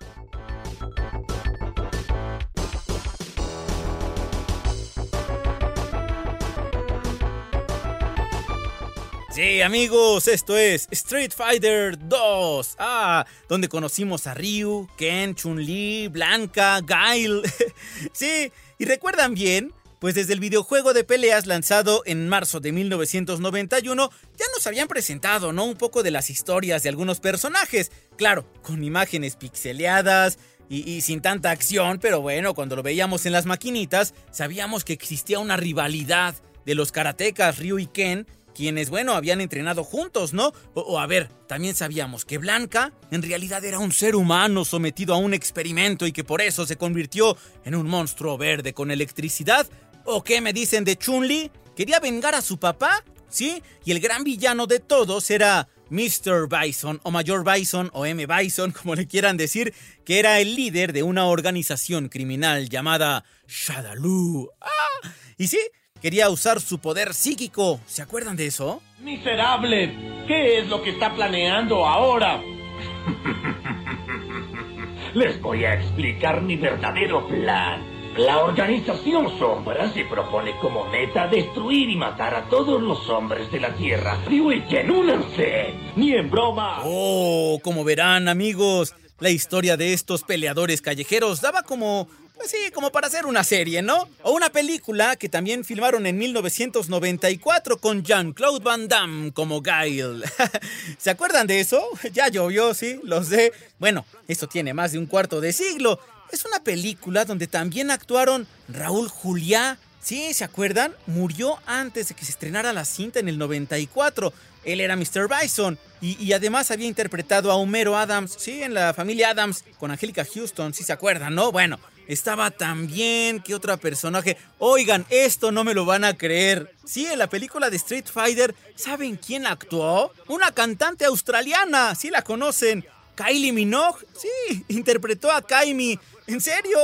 Sí, 9.34 9.62
amigos, 9.62 10.28
esto 10.28 10.58
es 10.58 10.90
Street 10.92 11.32
Fighter 11.34 11.98
2. 11.98 12.76
Ah, 12.78 13.26
donde 13.48 13.70
conocimos 13.70 14.28
a 14.28 14.34
Ryu, 14.34 14.90
Ken, 14.98 15.36
Chun-Li, 15.36 16.10
Blanca, 16.10 16.82
Guile. 16.82 17.42
sí, 18.12 18.52
y 18.78 18.84
recuerdan 18.84 19.34
bien, 19.34 19.72
pues 20.00 20.16
desde 20.16 20.34
el 20.34 20.42
videojuego 20.42 20.94
de 20.94 21.06
peleas 21.06 21.48
lanzado 21.48 22.04
en 22.06 22.28
marzo 22.28 22.60
de 22.60 22.74
1991 22.74 24.12
ya 24.38 24.46
nos 24.54 24.68
habían 24.68 24.90
presentado, 24.90 25.54
¿no? 25.54 25.64
Un 25.64 25.78
poco 25.78 26.04
de 26.04 26.12
las 26.12 26.30
historias 26.30 26.84
de 26.84 26.90
algunos 26.90 27.22
personajes. 27.22 27.90
Claro, 28.18 28.46
con 28.62 28.84
imágenes 28.84 29.38
pixeleadas, 29.38 30.40
y, 30.68 30.90
y, 30.90 31.02
sin 31.02 31.22
tanta 31.22 31.52
acción, 31.52 32.00
pero 32.00 32.22
bueno, 32.22 32.54
cuando 32.54 32.78
lo 32.78 32.84
veíamos 32.84 33.26
en 33.26 33.34
las 33.34 33.46
maquinitas, 33.46 34.14
sabíamos 34.32 34.86
que 34.86 34.94
existía 34.94 35.40
una 35.40 35.58
rivalidad 35.58 36.36
de 36.66 36.76
los 36.76 36.92
karatecas 36.92 37.60
Ryu 37.60 37.80
y 37.80 37.88
Ken, 37.88 38.28
quienes, 38.62 38.91
bueno, 38.91 39.13
habían 39.13 39.41
entrenado 39.41 39.84
juntos, 39.84 40.34
¿no? 40.34 40.53
O, 40.75 41.00
a 41.00 41.08
ver, 41.08 41.30
también 41.48 41.74
sabíamos 41.74 42.25
que 42.25 42.38
Blanca 42.38 42.94
en 43.10 43.24
realidad 43.24 43.65
era 43.65 43.80
un 43.80 43.91
ser 43.91 44.15
humano 44.15 44.65
sometido 44.65 45.15
a 45.15 45.18
un 45.18 45.34
experimento 45.34 46.06
y 46.06 46.12
que 46.12 46.24
por 46.24 46.41
eso 46.41 46.68
se 46.68 46.75
convirtió 46.75 47.36
en 47.65 47.74
un 47.74 47.88
monstruo 47.88 48.38
verde 48.38 48.75
con 48.75 48.91
electricidad. 48.91 49.68
¿O 50.06 50.24
qué 50.24 50.41
me 50.41 50.53
dicen 50.53 50.84
de 50.84 50.96
Chun-Li? 50.96 51.50
¿Quería 51.75 52.00
vengar 52.00 52.36
a 52.36 52.44
su 52.44 52.60
papá? 52.60 53.03
¿Sí? 53.30 53.63
Y 53.84 53.94
el 53.94 54.00
gran 54.00 54.24
villano 54.24 54.68
de 54.68 54.80
todos 54.80 55.32
era 55.32 55.68
Mr. 55.89 56.48
Bison 56.48 57.00
o 57.01 57.10
Mayor 57.10 57.44
Bison 57.44 57.89
o 57.94 58.06
M. 58.06 58.27
Bison, 58.27 58.72
como 58.80 58.94
le 58.94 59.08
quieran 59.08 59.38
decir, 59.38 59.74
que 60.06 60.20
era 60.20 60.39
el 60.39 60.53
líder 60.53 60.94
de 60.94 61.01
una 61.01 61.25
organización 61.25 62.10
criminal 62.10 62.70
llamada 62.70 63.25
Shadaloo. 63.48 64.51
¡Ah! 64.62 65.10
Y 65.36 65.48
sí, 65.48 65.58
quería 66.01 66.29
usar 66.29 66.60
su 66.60 66.79
poder 66.79 67.13
psíquico. 67.13 67.79
¿Se 67.86 68.01
acuerdan 68.01 68.36
de 68.36 68.48
eso? 68.48 68.81
Miserable, 69.00 70.25
¿qué 70.27 70.60
es 70.60 70.67
lo 70.67 70.81
que 70.81 70.91
está 70.91 71.13
planeando 71.13 71.86
ahora? 71.86 72.41
Les 75.13 75.41
voy 75.41 75.65
a 75.65 75.74
explicar 75.74 76.41
mi 76.41 76.55
verdadero 76.55 77.27
plan. 77.27 77.84
La 78.17 78.39
organización 78.39 79.38
Sombra 79.39 79.89
se 79.93 80.03
propone 80.03 80.58
como 80.60 80.86
meta 80.89 81.27
destruir 81.27 81.89
y 81.89 81.96
matar 81.96 82.36
a 82.36 82.50
todos 82.50 82.81
los 82.81 83.10
hombres 83.10 83.50
de 83.51 83.62
la 83.62 83.74
Tierra. 83.75 84.17
Que 84.27 84.41
únanse. 84.41 85.74
Ni 85.96 86.13
en 86.13 86.29
broma. 86.29 86.81
Oh, 86.84 87.60
como 87.63 87.86
verán, 87.86 88.27
amigos, 88.27 88.93
la 89.20 89.29
historia 89.29 89.77
de 89.77 89.93
estos 89.93 90.24
peleadores 90.24 90.81
callejeros 90.81 91.41
daba 91.41 91.63
como 91.63 92.10
pues 92.42 92.52
sí, 92.52 92.72
como 92.72 92.92
para 92.92 93.06
hacer 93.06 93.28
una 93.28 93.44
serie, 93.44 93.84
¿no? 93.84 94.10
O 94.24 94.32
una 94.32 94.50
película 94.50 95.16
que 95.16 95.30
también 95.30 95.64
filmaron 95.64 96.08
en 96.08 96.18
1994 96.18 97.78
con 97.78 98.02
Jean-Claude 98.04 98.64
Van 98.64 98.88
Damme 98.88 99.32
como 99.32 99.62
Guile. 99.62 100.26
¿Se 100.98 101.12
acuerdan 101.12 101.46
de 101.46 101.60
eso? 101.60 101.88
Ya 102.14 102.30
llovió, 102.30 102.74
sí, 102.74 103.00
lo 103.04 103.24
sé. 103.24 103.54
Bueno, 103.78 104.06
esto 104.28 104.48
tiene 104.48 104.74
más 104.74 104.92
de 104.92 104.98
un 104.98 105.06
cuarto 105.06 105.40
de 105.40 105.54
siglo. 105.54 106.00
Es 106.32 106.44
una 106.44 106.64
película 106.64 107.26
donde 107.26 107.46
también 107.46 107.92
actuaron 107.92 108.48
Raúl 108.68 109.08
Juliá. 109.08 109.78
Sí, 110.02 110.34
¿se 110.34 110.44
acuerdan? 110.44 110.96
Murió 111.06 111.60
antes 111.68 112.08
de 112.08 112.16
que 112.16 112.26
se 112.26 112.32
estrenara 112.32 112.74
la 112.74 112.86
cinta 112.86 113.20
en 113.20 113.30
el 113.30 113.38
94. 113.38 114.34
Él 114.64 114.82
era 114.82 114.96
Mr. 114.96 115.30
Bison 115.30 115.78
y, 116.02 116.34
además 116.34 116.72
había 116.72 116.88
interpretado 116.88 117.52
a 117.52 117.56
Homero 117.56 117.96
Adams, 117.96 118.36
sí, 118.40 118.64
en 118.64 118.74
la 118.74 118.92
familia 118.92 119.30
Adams, 119.30 119.64
con 119.78 119.92
Angélica 119.92 120.26
Houston, 120.26 120.74
si 120.74 120.84
se 120.84 120.92
acuerdan, 120.92 121.36
¿no? 121.36 121.52
Bueno, 121.52 121.80
estaba 122.13 122.51
también, 122.51 123.41
¿qué 123.41 123.56
otro 123.56 123.77
personaje? 123.77 124.38
Oigan, 124.60 125.06
esto 125.10 125.51
no 125.51 125.63
me 125.63 125.74
lo 125.74 125.86
van 125.86 126.03
a 126.03 126.18
creer. 126.18 126.74
Sí, 126.86 127.06
en 127.06 127.20
la 127.20 127.27
película 127.27 127.70
de 127.70 127.77
Street 127.77 128.06
Fighter, 128.12 128.56
¿saben 128.75 129.15
quién 129.15 129.46
actuó? 129.46 130.12
Una 130.27 130.51
cantante 130.51 131.06
australiana, 131.06 131.96
sí 131.96 132.10
la 132.10 132.22
conocen. 132.22 132.86
Kylie 133.15 133.51
Minogue, 133.51 134.06
sí, 134.18 134.65
interpretó 134.68 135.32
a 135.32 135.41
Kaimi. 135.41 136.00
¿En 136.27 136.41
serio? 136.41 136.80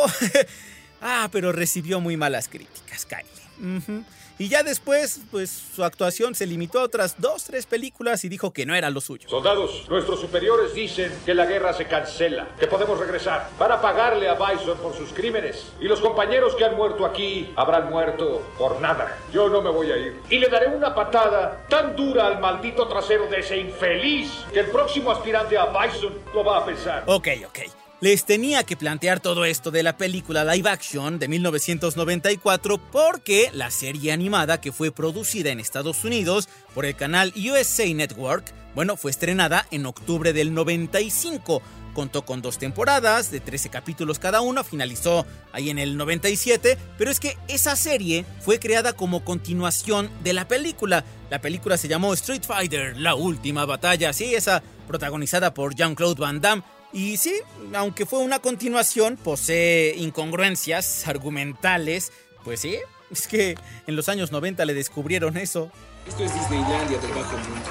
ah, 1.02 1.30
pero 1.32 1.52
recibió 1.52 2.00
muy 2.00 2.18
malas 2.18 2.48
críticas, 2.48 3.06
Kylie. 3.06 4.04
Y 4.40 4.50
ya 4.50 4.62
después, 4.62 5.22
pues 5.32 5.50
su 5.50 5.84
actuación 5.84 6.36
se 6.36 6.46
limitó 6.46 6.80
a 6.80 6.84
otras 6.84 7.20
dos, 7.20 7.44
tres 7.44 7.66
películas 7.66 8.24
y 8.24 8.30
dijo 8.30 8.54
que 8.54 8.68
no 8.68 8.76
era 8.76 8.92
lo 8.92 9.02
suyo. 9.02 9.28
Soldados, 9.28 9.88
nuestros 9.90 10.22
superiores 10.22 10.76
dicen 10.76 11.12
que 11.26 11.34
la 11.34 11.46
guerra 11.46 11.74
se 11.74 11.86
cancela, 11.86 12.48
que 12.60 12.68
podemos 12.68 13.00
regresar. 13.00 13.50
Van 13.58 13.72
a 13.72 13.82
pagarle 13.82 14.30
a 14.30 14.36
Bison 14.36 14.78
por 14.78 14.96
sus 14.96 15.10
crímenes. 15.10 15.74
Y 15.82 15.86
los 15.86 16.00
compañeros 16.00 16.56
que 16.56 16.66
han 16.66 16.76
muerto 16.76 17.06
aquí 17.06 17.52
habrán 17.56 17.90
muerto 17.90 18.44
por 18.60 18.80
nada. 18.80 19.18
Yo 19.34 19.50
no 19.50 19.62
me 19.62 19.72
voy 19.72 19.92
a 19.92 19.98
ir. 19.98 20.20
Y 20.30 20.38
le 20.38 20.50
daré 20.50 20.68
una 20.68 20.94
patada 20.94 21.66
tan 21.68 21.96
dura 21.96 22.28
al 22.28 22.40
maldito 22.40 22.88
trasero 22.88 23.28
de 23.28 23.40
ese 23.40 23.58
infeliz 23.58 24.46
que 24.54 24.60
el 24.60 24.68
próximo 24.68 25.10
aspirante 25.10 25.58
a 25.58 25.66
Bison 25.66 26.14
lo 26.34 26.44
va 26.44 26.60
a 26.60 26.66
pensar. 26.66 27.04
Ok, 27.08 27.28
ok. 27.48 27.87
Les 28.00 28.26
tenía 28.26 28.64
que 28.64 28.78
plantear 28.78 29.22
todo 29.22 29.44
esto 29.44 29.72
de 29.72 29.82
la 29.82 29.98
película 29.98 30.46
live 30.46 30.70
action 30.70 31.18
de 31.18 31.28
1994 31.28 32.78
porque 32.92 33.50
la 33.54 33.72
serie 33.72 34.12
animada 34.12 34.62
que 34.62 34.72
fue 34.72 34.92
producida 34.92 35.50
en 35.50 35.60
Estados 35.60 36.04
Unidos 36.04 36.48
por 36.76 36.86
el 36.86 36.96
canal 36.96 37.34
USA 37.36 37.92
Network, 37.92 38.54
bueno, 38.76 38.98
fue 38.98 39.10
estrenada 39.10 39.66
en 39.72 39.88
octubre 39.88 40.32
del 40.32 40.54
95. 40.54 41.64
Contó 41.96 42.24
con 42.24 42.44
dos 42.44 42.60
temporadas 42.60 43.32
de 43.32 43.40
13 43.40 43.70
capítulos 43.72 44.20
cada 44.20 44.42
uno, 44.42 44.64
finalizó 44.64 45.26
ahí 45.52 45.72
en 45.72 45.80
el 45.80 45.98
97, 45.98 46.78
pero 47.00 47.10
es 47.10 47.20
que 47.20 47.36
esa 47.48 47.76
serie 47.76 48.26
fue 48.42 48.60
creada 48.60 48.94
como 48.94 49.26
continuación 49.26 50.12
de 50.24 50.34
la 50.34 50.48
película. 50.48 51.04
La 51.32 51.42
película 51.42 51.78
se 51.78 51.88
llamó 51.88 52.14
Street 52.14 52.44
Fighter, 52.46 52.96
la 52.96 53.16
última 53.16 53.66
batalla, 53.66 54.14
sí, 54.14 54.36
esa 54.36 54.62
protagonizada 54.88 55.56
por 55.56 55.74
Jean-Claude 55.74 56.22
Van 56.22 56.40
Damme, 56.40 56.62
y 56.94 57.18
sí, 57.18 57.36
aunque 57.74 58.06
fue 58.06 58.20
una 58.20 58.40
continuación, 58.40 59.18
posee 59.18 59.96
incongruencias 59.98 61.08
argumentales. 61.08 62.12
Pues 62.44 62.62
sí, 62.62 62.78
es 63.12 63.28
que 63.28 63.56
en 63.88 63.96
los 63.96 64.10
años 64.10 64.32
90 64.32 64.64
le 64.66 64.74
descubrieron 64.74 65.38
eso. 65.38 65.72
Esto 66.08 66.24
es 66.24 66.34
Disneylandia 66.34 66.98
del 67.00 67.12
Bajo 67.12 67.38
Mundo. 67.38 67.70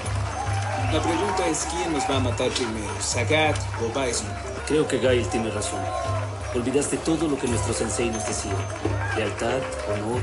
La 0.93 1.03
pregunta 1.03 1.49
es 1.49 1.67
quién 1.71 1.93
nos 1.93 2.03
va 2.05 2.17
a 2.17 2.21
matar 2.21 2.51
primero, 2.51 3.01
Sagat 3.01 3.57
o 3.81 3.89
Bison. 3.89 4.29
Creo 4.67 4.87
que 4.87 4.99
Gail 4.99 5.27
tiene 5.29 5.51
razón. 5.51 5.81
Olvidaste 6.55 6.97
todo 6.99 7.27
lo 7.29 7.39
que 7.39 7.49
nuestro 7.49 7.73
sensei 7.73 8.09
nos 8.11 8.27
decía. 8.27 8.55
Lealtad, 9.17 9.61
honor. 9.89 10.21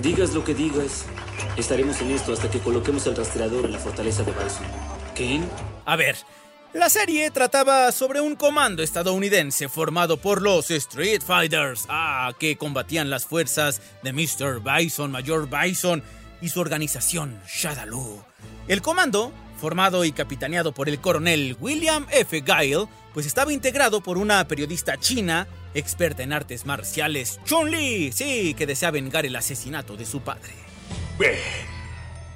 Digas 0.00 0.34
lo 0.34 0.42
que 0.44 0.54
digas, 0.54 1.04
estaremos 1.56 2.00
en 2.00 2.10
esto 2.10 2.32
hasta 2.32 2.50
que 2.50 2.58
coloquemos 2.58 3.06
el 3.06 3.16
rastreador 3.16 3.66
en 3.66 3.72
la 3.72 3.78
fortaleza 3.78 4.22
de 4.24 4.32
Bison. 4.32 4.66
¿Ken? 5.14 5.48
A 5.84 5.96
ver, 5.96 6.16
la 6.72 6.88
serie 6.90 7.30
trataba 7.30 7.90
sobre 7.92 8.20
un 8.20 8.36
comando 8.36 8.82
estadounidense 8.82 9.68
formado 9.68 10.18
por 10.18 10.42
los 10.42 10.70
Street 10.70 11.22
Fighters, 11.22 11.86
ah, 11.88 12.32
que 12.38 12.56
combatían 12.56 13.10
las 13.10 13.24
fuerzas 13.24 13.80
de 14.02 14.12
Mr. 14.12 14.60
Bison, 14.60 15.10
Mayor 15.10 15.48
Bison 15.48 16.02
y 16.40 16.48
su 16.48 16.60
organización 16.60 17.40
Shadaloo. 17.46 18.24
El 18.68 18.82
comando, 18.82 19.32
formado 19.58 20.04
y 20.04 20.12
capitaneado 20.12 20.72
por 20.72 20.88
el 20.88 21.00
coronel 21.00 21.56
William 21.60 22.06
F. 22.10 22.42
Guile, 22.42 22.86
pues 23.14 23.26
estaba 23.26 23.52
integrado 23.52 24.02
por 24.02 24.18
una 24.18 24.46
periodista 24.46 24.98
china, 24.98 25.46
experta 25.72 26.22
en 26.22 26.32
artes 26.32 26.66
marciales, 26.66 27.40
Chun-Li, 27.44 28.12
sí, 28.12 28.54
que 28.54 28.66
desea 28.66 28.90
vengar 28.90 29.24
el 29.24 29.36
asesinato 29.36 29.96
de 29.96 30.04
su 30.04 30.20
padre. 30.20 30.52
Ven. 31.18 31.38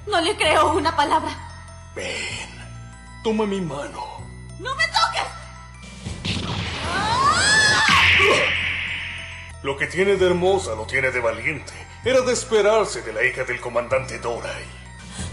No 0.07 0.19
le 0.19 0.35
creo 0.35 0.73
una 0.73 0.95
palabra. 0.95 1.37
Ven. 1.95 2.61
Toma 3.23 3.45
mi 3.45 3.61
mano. 3.61 4.10
¡No 4.61 4.75
me 4.75 4.83
toques! 4.87 5.27
Lo 9.63 9.75
que 9.75 9.87
tiene 9.87 10.17
de 10.17 10.27
hermosa 10.27 10.75
lo 10.75 10.85
tiene 10.85 11.09
de 11.09 11.19
valiente. 11.19 11.73
Era 12.05 12.21
de 12.21 12.33
esperarse 12.33 13.01
de 13.01 13.11
la 13.11 13.23
hija 13.25 13.43
del 13.43 13.59
comandante 13.59 14.19
Dorai. 14.19 14.63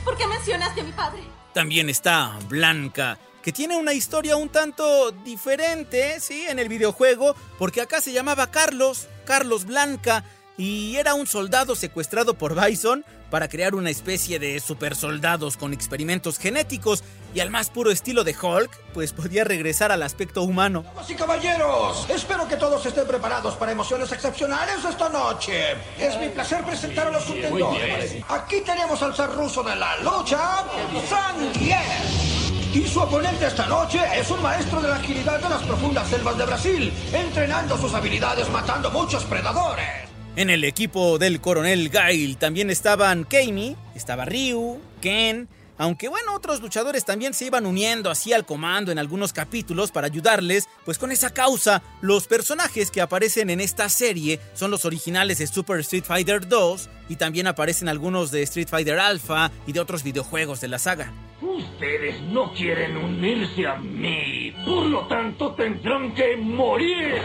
¿Por 0.02 0.16
qué 0.16 0.26
mencionaste 0.26 0.80
a 0.80 0.84
mi 0.84 0.92
padre? 0.92 1.20
También 1.52 1.90
está 1.90 2.38
Blanca, 2.48 3.18
que 3.42 3.52
tiene 3.52 3.76
una 3.76 3.92
historia 3.92 4.36
un 4.36 4.48
tanto 4.48 5.10
diferente, 5.10 6.20
sí, 6.20 6.46
en 6.48 6.58
el 6.58 6.68
videojuego, 6.68 7.36
porque 7.58 7.82
acá 7.82 8.00
se 8.00 8.12
llamaba 8.12 8.50
Carlos, 8.50 9.08
Carlos 9.26 9.66
Blanca, 9.66 10.24
y 10.56 10.96
era 10.96 11.12
un 11.14 11.26
soldado 11.26 11.76
secuestrado 11.76 12.34
por 12.34 12.54
Bison 12.58 13.04
para 13.30 13.48
crear 13.48 13.74
una 13.74 13.90
especie 13.90 14.38
de 14.38 14.58
supersoldados 14.60 15.56
con 15.56 15.72
experimentos 15.72 16.38
genéticos 16.38 17.04
y 17.34 17.40
al 17.40 17.50
más 17.50 17.70
puro 17.70 17.90
estilo 17.90 18.24
de 18.24 18.34
Hulk, 18.40 18.70
pues 18.94 19.12
podía 19.12 19.44
regresar 19.44 19.92
al 19.92 20.02
aspecto 20.02 20.42
humano. 20.42 20.82
Damas 20.82 21.10
y 21.10 21.14
caballeros, 21.14 22.08
espero 22.08 22.48
que 22.48 22.56
todos 22.56 22.84
estén 22.86 23.06
preparados 23.06 23.54
para 23.56 23.72
emociones 23.72 24.10
excepcionales 24.12 24.84
esta 24.84 25.08
noche. 25.08 25.72
Es 25.98 26.18
mi 26.18 26.28
placer 26.28 26.64
presentar 26.64 27.08
a 27.08 27.10
los 27.10 27.24
contendores. 27.24 28.16
Aquí 28.28 28.60
tenemos 28.64 29.02
al 29.02 29.14
zar 29.14 29.34
ruso 29.34 29.62
de 29.62 29.76
la 29.76 29.96
lucha, 29.98 30.64
Zangief. 31.06 32.38
Y 32.74 32.86
su 32.86 33.00
oponente 33.00 33.46
esta 33.46 33.66
noche 33.66 33.98
es 34.14 34.30
un 34.30 34.42
maestro 34.42 34.80
de 34.80 34.88
la 34.88 34.96
agilidad 34.96 35.40
de 35.40 35.48
las 35.48 35.62
profundas 35.62 36.08
selvas 36.08 36.36
de 36.36 36.44
Brasil, 36.44 36.92
entrenando 37.12 37.78
sus 37.78 37.94
habilidades 37.94 38.48
matando 38.50 38.90
muchos 38.90 39.24
predadores. 39.24 40.07
En 40.38 40.50
el 40.50 40.62
equipo 40.62 41.18
del 41.18 41.40
coronel 41.40 41.88
Gail 41.88 42.36
también 42.36 42.70
estaban 42.70 43.24
Keimi, 43.24 43.74
estaba 43.96 44.24
Ryu, 44.24 44.78
Ken, 45.00 45.48
Aunque 45.78 46.06
bueno, 46.06 46.32
otros 46.32 46.60
luchadores 46.60 47.04
también 47.04 47.34
se 47.34 47.46
iban 47.46 47.66
uniendo 47.66 48.08
así 48.08 48.32
al 48.32 48.46
comando 48.46 48.92
en 48.92 49.00
algunos 49.00 49.32
capítulos 49.32 49.90
para 49.90 50.06
ayudarles, 50.06 50.68
pues 50.84 50.96
con 50.96 51.10
esa 51.10 51.34
causa, 51.34 51.82
los 52.02 52.28
personajes 52.28 52.92
que 52.92 53.00
aparecen 53.00 53.50
en 53.50 53.60
esta 53.60 53.88
serie 53.88 54.38
son 54.54 54.70
los 54.70 54.84
originales 54.84 55.38
de 55.38 55.48
Super 55.48 55.80
Street 55.80 56.04
Fighter 56.04 56.46
2 56.46 56.88
y 57.08 57.16
también 57.16 57.48
aparecen 57.48 57.88
algunos 57.88 58.30
de 58.30 58.42
Street 58.44 58.68
Fighter 58.68 59.00
Alpha 59.00 59.50
y 59.66 59.72
de 59.72 59.80
otros 59.80 60.04
videojuegos 60.04 60.60
de 60.60 60.68
la 60.68 60.78
saga. 60.78 61.12
Ustedes 61.42 62.20
no 62.22 62.54
quieren 62.54 62.96
unirse 62.96 63.66
a 63.66 63.74
mí, 63.74 64.54
por 64.64 64.86
lo 64.86 65.04
tanto 65.08 65.52
tendrán 65.56 66.14
que 66.14 66.36
morir. 66.36 67.22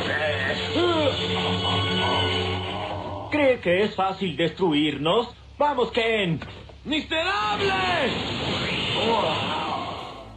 ¿Cree 3.33 3.59
que 3.61 3.81
es 3.81 3.95
fácil 3.95 4.37
destruirnos? 4.37 5.29
¡Vamos, 5.57 5.91
Ken! 5.91 6.39
¡Miserable! 6.85 7.73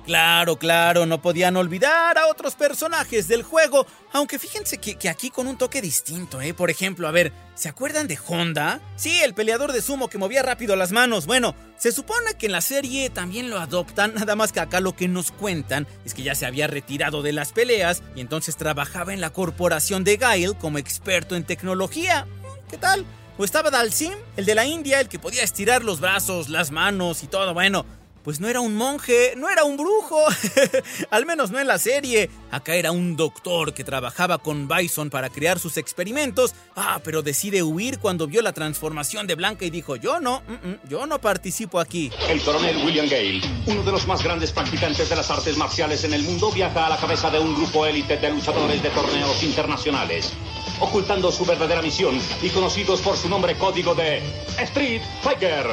Claro, 0.06 0.56
claro, 0.56 1.04
no 1.04 1.20
podían 1.20 1.59
olvidar 1.59 2.16
a 2.16 2.28
otros 2.28 2.54
personajes 2.54 3.28
del 3.28 3.42
juego, 3.42 3.87
aunque 4.14 4.38
fíjense 4.38 4.78
que, 4.78 4.94
que, 4.94 5.11
aquí 5.11 5.28
con 5.28 5.46
un 5.46 5.59
toque 5.59 5.82
distinto, 5.82 6.40
¿eh? 6.40 6.54
Por 6.54 6.70
ejemplo, 6.70 7.06
a 7.06 7.11
ver, 7.11 7.35
¿se 7.54 7.68
acuerdan 7.68 8.09
de 8.09 8.18
Honda? 8.28 8.80
Sí, 8.94 9.20
el 9.22 9.35
peleador 9.35 9.72
de 9.72 9.82
sumo 9.82 10.09
que 10.09 10.16
movía 10.16 10.42
rápido 10.42 10.74
las 10.74 10.90
manos. 10.90 11.26
Bueno, 11.26 11.54
se 11.76 11.92
supone 11.92 12.32
que 12.38 12.46
en 12.46 12.52
la 12.52 12.62
serie 12.62 13.11
también 13.11 13.50
lo 13.50 13.59
adoptan, 13.59 14.14
nada 14.14 14.37
más 14.37 14.52
que 14.52 14.61
acá 14.61 14.80
lo 14.80 14.96
que 14.96 15.06
nos 15.06 15.32
cuentan 15.32 15.87
es 16.06 16.14
que 16.14 16.22
ya 16.22 16.35
se 16.35 16.46
había 16.46 16.66
retirado 16.66 17.20
de 17.20 17.35
las 17.35 17.52
peleas 17.52 18.02
y 18.14 18.22
entonces 18.22 18.56
trabajaba 18.56 19.12
en 19.12 19.20
la 19.20 19.35
corporación 19.35 20.02
de 20.02 20.16
Gail 20.16 20.56
como 20.56 20.78
experto 20.78 21.37
en 21.37 21.44
tecnología. 21.44 22.26
¿Qué 22.70 22.79
tal? 22.79 23.05
O 23.38 23.44
estaba 23.44 23.70
Dalsim, 23.70 24.12
el 24.37 24.44
de 24.44 24.55
la 24.55 24.66
India, 24.66 25.00
el 25.00 25.09
que 25.09 25.18
podía 25.18 25.42
estirar 25.42 25.85
los 25.85 26.00
brazos, 26.00 26.48
las 26.48 26.70
manos 26.72 27.22
y 27.22 27.29
todo. 27.29 27.55
Bueno, 27.55 27.87
pues 28.24 28.40
no 28.40 28.48
era 28.48 28.59
un 28.61 28.74
monje, 28.74 29.35
no 29.37 29.48
era 29.48 29.62
un 29.62 29.76
brujo. 29.76 30.18
Al 31.11 31.26
menos 31.26 31.52
no 31.52 31.61
en 31.61 31.68
la 31.68 31.79
serie. 31.79 32.29
Acá 32.50 32.74
era 32.74 32.90
un 32.90 33.14
doctor 33.14 33.72
que 33.72 33.85
trabajaba 33.85 34.38
con 34.38 34.66
Bison 34.66 35.11
para 35.11 35.31
crear 35.31 35.61
sus 35.61 35.76
experimentos. 35.76 36.55
Ah, 36.74 36.98
pero 37.05 37.22
decide 37.22 37.62
huir 37.62 38.00
cuando 38.00 38.26
vio 38.26 38.42
la 38.42 38.52
transformación 38.52 39.29
de 39.29 39.37
Blanca 39.37 39.64
y 39.64 39.70
dijo, 39.70 39.94
yo 39.94 40.18
no, 40.18 40.40
mm 40.40 40.66
-mm, 40.66 40.79
yo 40.88 41.07
no 41.07 41.20
participo 41.20 41.79
aquí. 41.79 42.11
El 42.29 42.42
coronel 42.42 42.79
William 42.85 43.07
Gale, 43.07 43.42
uno 43.66 43.85
de 43.85 43.92
los 43.92 44.09
más 44.09 44.24
grandes 44.24 44.50
practicantes 44.50 45.09
de 45.09 45.14
las 45.14 45.31
artes 45.31 45.57
marciales 45.57 46.02
en 46.02 46.14
el 46.14 46.24
mundo, 46.24 46.50
viaja 46.50 46.87
a 46.87 46.88
la 46.88 46.96
cabeza 46.96 47.31
de 47.31 47.38
un 47.38 47.55
grupo 47.55 47.87
élite 47.87 48.16
de 48.16 48.31
luchadores 48.31 48.83
de 48.83 48.90
torneos 48.90 49.40
internacionales 49.44 50.33
ocultando 50.80 51.30
su 51.32 51.44
verdadera 51.44 51.82
misión 51.82 52.20
y 52.42 52.48
conocidos 52.50 53.00
por 53.00 53.16
su 53.16 53.28
nombre 53.28 53.56
código 53.56 53.94
de 53.94 54.22
Street 54.58 55.02
Fighter, 55.22 55.66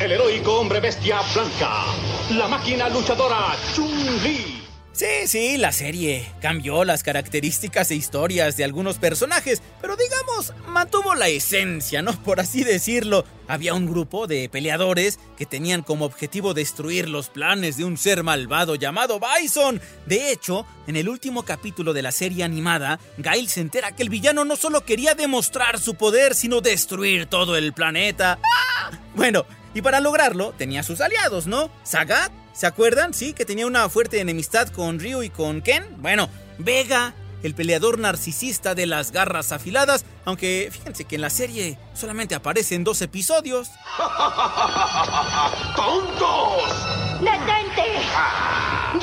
el 0.00 0.12
heroico 0.12 0.60
hombre 0.60 0.80
bestia 0.80 1.20
blanca, 1.34 1.84
la 2.30 2.48
máquina 2.48 2.88
luchadora 2.88 3.56
Chun-Li. 3.74 4.63
Sí, 4.94 5.26
sí, 5.26 5.56
la 5.56 5.72
serie 5.72 6.24
cambió 6.40 6.84
las 6.84 7.02
características 7.02 7.90
e 7.90 7.96
historias 7.96 8.56
de 8.56 8.62
algunos 8.62 8.98
personajes, 8.98 9.60
pero 9.80 9.96
digamos, 9.96 10.54
mantuvo 10.68 11.16
la 11.16 11.26
esencia, 11.26 12.00
¿no? 12.00 12.12
Por 12.22 12.38
así 12.38 12.62
decirlo. 12.62 13.24
Había 13.48 13.74
un 13.74 13.86
grupo 13.86 14.28
de 14.28 14.48
peleadores 14.48 15.18
que 15.36 15.46
tenían 15.46 15.82
como 15.82 16.04
objetivo 16.04 16.54
destruir 16.54 17.08
los 17.08 17.28
planes 17.28 17.76
de 17.76 17.84
un 17.84 17.98
ser 17.98 18.22
malvado 18.22 18.76
llamado 18.76 19.18
Bison. 19.18 19.80
De 20.06 20.30
hecho, 20.30 20.64
en 20.86 20.94
el 20.94 21.08
último 21.08 21.44
capítulo 21.44 21.92
de 21.92 22.02
la 22.02 22.12
serie 22.12 22.44
animada, 22.44 23.00
Gail 23.18 23.48
se 23.48 23.62
entera 23.62 23.96
que 23.96 24.04
el 24.04 24.10
villano 24.10 24.44
no 24.44 24.54
solo 24.54 24.84
quería 24.84 25.16
demostrar 25.16 25.80
su 25.80 25.96
poder, 25.96 26.36
sino 26.36 26.60
destruir 26.60 27.26
todo 27.26 27.56
el 27.56 27.72
planeta. 27.72 28.38
¡Ah! 28.44 28.92
Bueno, 29.16 29.44
y 29.74 29.82
para 29.82 29.98
lograrlo 29.98 30.54
tenía 30.56 30.84
sus 30.84 31.00
aliados, 31.00 31.48
¿no? 31.48 31.68
Sagat, 31.82 32.32
¿se 32.54 32.66
acuerdan? 32.66 33.12
Sí, 33.12 33.32
que 33.32 33.44
tenía 33.44 33.66
una 33.66 33.88
fuerte 33.88 34.20
enemistad 34.20 34.68
con 34.68 34.98
Ryu 34.98 35.22
y 35.22 35.30
con 35.30 35.60
Ken. 35.60 35.84
Bueno, 35.98 36.30
Vega, 36.58 37.14
el 37.42 37.54
peleador 37.54 37.98
narcisista 37.98 38.74
de 38.74 38.86
las 38.86 39.12
garras 39.12 39.52
afiladas, 39.52 40.06
aunque 40.24 40.70
fíjense 40.72 41.04
que 41.04 41.16
en 41.16 41.20
la 41.20 41.30
serie 41.30 41.78
solamente 41.94 42.34
aparece 42.34 42.74
en 42.74 42.84
dos 42.84 43.02
episodios. 43.02 43.70
¡Tontos! 45.76 46.62
¡Detente! 47.20 48.00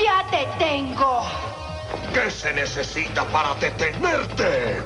¡Ya 0.04 0.26
te 0.32 0.48
tengo! 0.58 1.22
¿Qué 2.14 2.32
se 2.32 2.54
necesita 2.54 3.26
para 3.28 3.54
detenerte? 3.56 4.82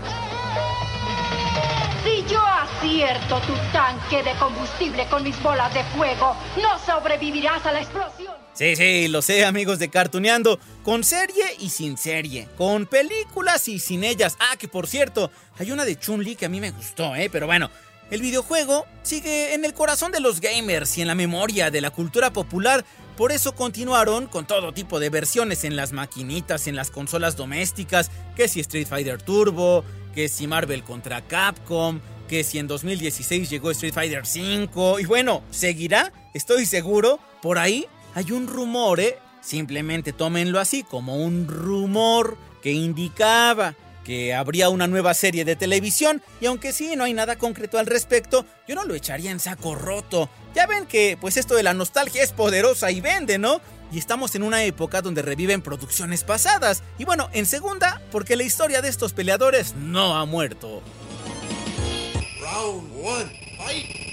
Si 2.04 2.26
yo 2.28 2.42
acierto 2.46 3.40
tu 3.42 3.54
tanque 3.72 4.22
de 4.24 4.34
combustible 4.38 5.08
con 5.08 5.24
mis 5.24 5.42
bolas 5.42 5.74
de 5.74 5.84
fuego, 5.96 6.36
no 6.62 6.78
sobrevivirás 6.86 7.66
a 7.66 7.72
la 7.72 7.82
explosión. 7.82 8.45
Sí, 8.56 8.78
sí, 8.78 9.10
lo 9.10 9.22
sé, 9.22 9.44
amigos 9.44 9.80
de 9.80 9.90
Cartuneando. 9.90 10.60
Con 10.82 11.04
serie 11.04 11.44
y 11.60 11.70
sin 11.70 11.98
serie. 11.98 12.48
Con 12.58 12.86
películas 12.86 13.68
y 13.68 13.80
sin 13.80 14.06
ellas. 14.06 14.38
Ah, 14.40 14.56
que 14.58 14.70
por 14.70 14.88
cierto, 14.88 15.30
hay 15.60 15.74
una 15.74 15.84
de 15.84 16.00
Chun-Li 16.00 16.38
que 16.38 16.46
a 16.46 16.50
mí 16.50 16.62
me 16.62 16.72
gustó, 16.72 17.18
¿eh? 17.18 17.30
Pero 17.30 17.48
bueno, 17.48 17.70
el 18.12 18.22
videojuego 18.22 18.86
sigue 19.04 19.56
en 19.56 19.66
el 19.66 19.74
corazón 19.74 20.14
de 20.14 20.22
los 20.22 20.40
gamers 20.40 20.98
y 20.98 21.02
en 21.02 21.10
la 21.10 21.16
memoria 21.16 21.70
de 21.70 21.82
la 21.82 21.90
cultura 21.90 22.32
popular. 22.32 22.86
Por 23.18 23.34
eso 23.34 23.56
continuaron 23.56 24.28
con 24.28 24.48
todo 24.48 24.74
tipo 24.74 25.02
de 25.02 25.10
versiones 25.10 25.66
en 25.66 25.76
las 25.76 25.92
maquinitas, 25.92 26.68
en 26.68 26.78
las 26.78 26.92
consolas 26.92 27.36
domésticas, 27.36 28.10
que 28.38 28.48
si 28.48 28.62
Street 28.62 28.88
Fighter 28.88 29.22
Turbo, 29.22 29.84
que 30.14 30.30
si 30.30 30.48
Marvel 30.48 30.84
contra 30.84 31.22
Capcom, 31.22 32.00
que 32.30 32.46
si 32.46 32.60
en 32.60 32.68
2016 32.68 33.50
llegó 33.50 33.72
Street 33.72 33.94
Fighter 33.94 34.26
5 34.26 35.02
y 35.02 35.06
bueno, 35.06 35.44
seguirá, 35.52 36.14
estoy 36.34 36.66
seguro, 36.66 37.20
por 37.42 37.58
ahí 37.58 37.88
hay 38.16 38.32
un 38.32 38.48
rumor, 38.48 39.00
¿eh? 39.00 39.20
Simplemente 39.42 40.14
tómenlo 40.14 40.60
así 40.60 40.84
como 40.84 41.18
un 41.18 41.48
rumor 41.48 42.38
que 42.64 42.72
indicaba 42.72 43.76
que 44.06 44.34
habría 44.34 44.70
una 44.70 44.88
nueva 44.88 45.14
serie 45.14 45.44
de 45.44 45.56
televisión 45.56 46.22
y 46.40 46.46
aunque 46.46 46.72
sí 46.72 46.96
no 46.96 47.04
hay 47.04 47.14
nada 47.14 47.38
concreto 47.38 47.78
al 47.78 47.88
respecto, 47.88 48.46
yo 48.68 48.76
no 48.76 48.86
lo 48.86 48.96
echaría 48.96 49.32
en 49.32 49.40
saco 49.40 49.76
roto. 49.76 50.30
Ya 50.54 50.66
ven 50.66 50.86
que 50.86 51.18
pues 51.20 51.38
esto 51.38 51.56
de 51.56 51.64
la 51.64 51.74
nostalgia 51.74 52.24
es 52.24 52.32
poderosa 52.32 52.90
y 52.92 53.02
vende, 53.02 53.38
¿no? 53.38 53.60
Y 53.92 54.00
estamos 54.00 54.34
en 54.36 54.44
una 54.44 54.64
época 54.64 55.02
donde 55.02 55.22
reviven 55.22 55.62
producciones 55.62 56.24
pasadas. 56.24 56.84
Y 56.98 57.06
bueno, 57.06 57.30
en 57.34 57.46
segunda, 57.46 58.02
porque 58.12 58.36
la 58.36 58.44
historia 58.44 58.82
de 58.82 58.90
estos 58.90 59.14
peleadores 59.14 59.76
no 59.76 60.16
ha 60.16 60.26
muerto. 60.26 60.82
Round 62.40 62.92
one, 63.04 63.58
fight. 63.58 64.06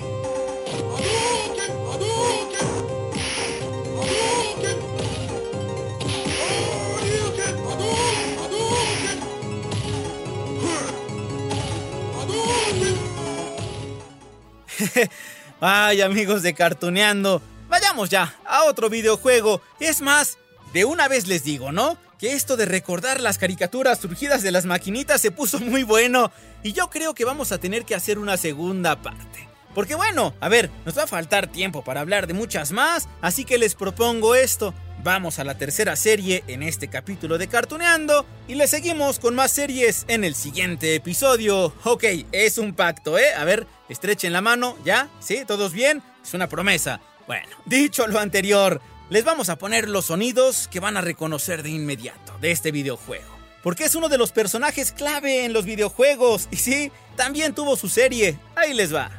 Ay, 15.60 16.00
amigos 16.00 16.42
de 16.42 16.54
Cartuneando, 16.54 17.42
vayamos 17.68 18.10
ya 18.10 18.34
a 18.46 18.64
otro 18.64 18.90
videojuego. 18.90 19.62
Es 19.80 20.00
más, 20.00 20.38
de 20.72 20.84
una 20.84 21.08
vez 21.08 21.26
les 21.26 21.44
digo, 21.44 21.72
¿no? 21.72 21.96
Que 22.18 22.34
esto 22.34 22.56
de 22.56 22.66
recordar 22.66 23.20
las 23.20 23.38
caricaturas 23.38 24.00
surgidas 24.00 24.42
de 24.42 24.52
las 24.52 24.64
maquinitas 24.64 25.20
se 25.20 25.30
puso 25.30 25.58
muy 25.60 25.82
bueno. 25.82 26.30
Y 26.62 26.72
yo 26.72 26.90
creo 26.90 27.14
que 27.14 27.24
vamos 27.24 27.52
a 27.52 27.58
tener 27.58 27.84
que 27.84 27.94
hacer 27.94 28.18
una 28.18 28.36
segunda 28.36 29.02
parte. 29.02 29.48
Porque 29.74 29.94
bueno, 29.94 30.34
a 30.40 30.48
ver, 30.48 30.70
nos 30.84 30.96
va 30.96 31.04
a 31.04 31.08
faltar 31.08 31.46
tiempo 31.46 31.82
para 31.82 32.00
hablar 32.00 32.26
de 32.26 32.34
muchas 32.34 32.72
más, 32.72 33.08
así 33.22 33.44
que 33.44 33.58
les 33.58 33.74
propongo 33.74 34.34
esto. 34.34 34.74
Vamos 35.04 35.40
a 35.40 35.44
la 35.44 35.58
tercera 35.58 35.96
serie 35.96 36.44
en 36.46 36.62
este 36.62 36.86
capítulo 36.86 37.36
de 37.36 37.48
Cartuneando 37.48 38.24
y 38.46 38.54
le 38.54 38.68
seguimos 38.68 39.18
con 39.18 39.34
más 39.34 39.50
series 39.50 40.04
en 40.06 40.22
el 40.22 40.36
siguiente 40.36 40.94
episodio. 40.94 41.74
Ok, 41.82 42.04
es 42.30 42.56
un 42.56 42.72
pacto, 42.72 43.18
¿eh? 43.18 43.34
A 43.36 43.44
ver, 43.44 43.66
estrechen 43.88 44.32
la 44.32 44.42
mano, 44.42 44.76
¿ya? 44.84 45.08
¿Sí? 45.18 45.42
¿Todos 45.44 45.72
bien? 45.72 46.04
Es 46.22 46.34
una 46.34 46.48
promesa. 46.48 47.00
Bueno, 47.26 47.48
dicho 47.66 48.06
lo 48.06 48.20
anterior, 48.20 48.80
les 49.10 49.24
vamos 49.24 49.48
a 49.48 49.56
poner 49.56 49.88
los 49.88 50.06
sonidos 50.06 50.68
que 50.68 50.78
van 50.78 50.96
a 50.96 51.00
reconocer 51.00 51.64
de 51.64 51.70
inmediato 51.70 52.38
de 52.40 52.52
este 52.52 52.70
videojuego. 52.70 53.26
Porque 53.64 53.84
es 53.84 53.96
uno 53.96 54.08
de 54.08 54.18
los 54.18 54.30
personajes 54.30 54.92
clave 54.92 55.44
en 55.44 55.52
los 55.52 55.64
videojuegos. 55.64 56.46
Y 56.52 56.56
sí, 56.56 56.92
también 57.16 57.54
tuvo 57.54 57.76
su 57.76 57.88
serie. 57.88 58.38
Ahí 58.54 58.72
les 58.72 58.94
va. 58.94 59.10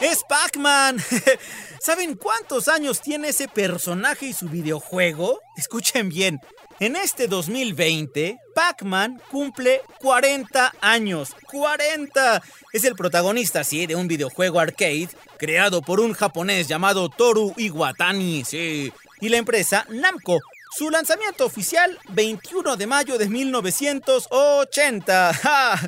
Es 0.00 0.22
Pac-Man. 0.28 0.98
¿Saben 1.80 2.14
cuántos 2.14 2.68
años 2.68 3.00
tiene 3.00 3.28
ese 3.30 3.48
personaje 3.48 4.26
y 4.26 4.32
su 4.32 4.48
videojuego? 4.48 5.40
Escuchen 5.56 6.08
bien. 6.08 6.40
En 6.78 6.94
este 6.94 7.26
2020, 7.26 8.38
Pac-Man 8.54 9.20
cumple 9.30 9.80
40 10.00 10.72
años. 10.80 11.34
¡40! 11.52 12.40
Es 12.72 12.84
el 12.84 12.94
protagonista, 12.94 13.64
sí, 13.64 13.86
de 13.86 13.96
un 13.96 14.06
videojuego 14.06 14.60
arcade 14.60 15.08
creado 15.36 15.82
por 15.82 15.98
un 15.98 16.12
japonés 16.12 16.68
llamado 16.68 17.08
Toru 17.08 17.52
Iwatani. 17.56 18.44
Sí, 18.44 18.92
y 19.20 19.28
la 19.28 19.38
empresa 19.38 19.84
Namco. 19.88 20.38
Su 20.70 20.90
lanzamiento 20.90 21.46
oficial 21.46 21.98
21 22.10 22.76
de 22.76 22.86
mayo 22.86 23.16
de 23.18 23.28
1980. 23.28 25.34
¡Ja! 25.42 25.80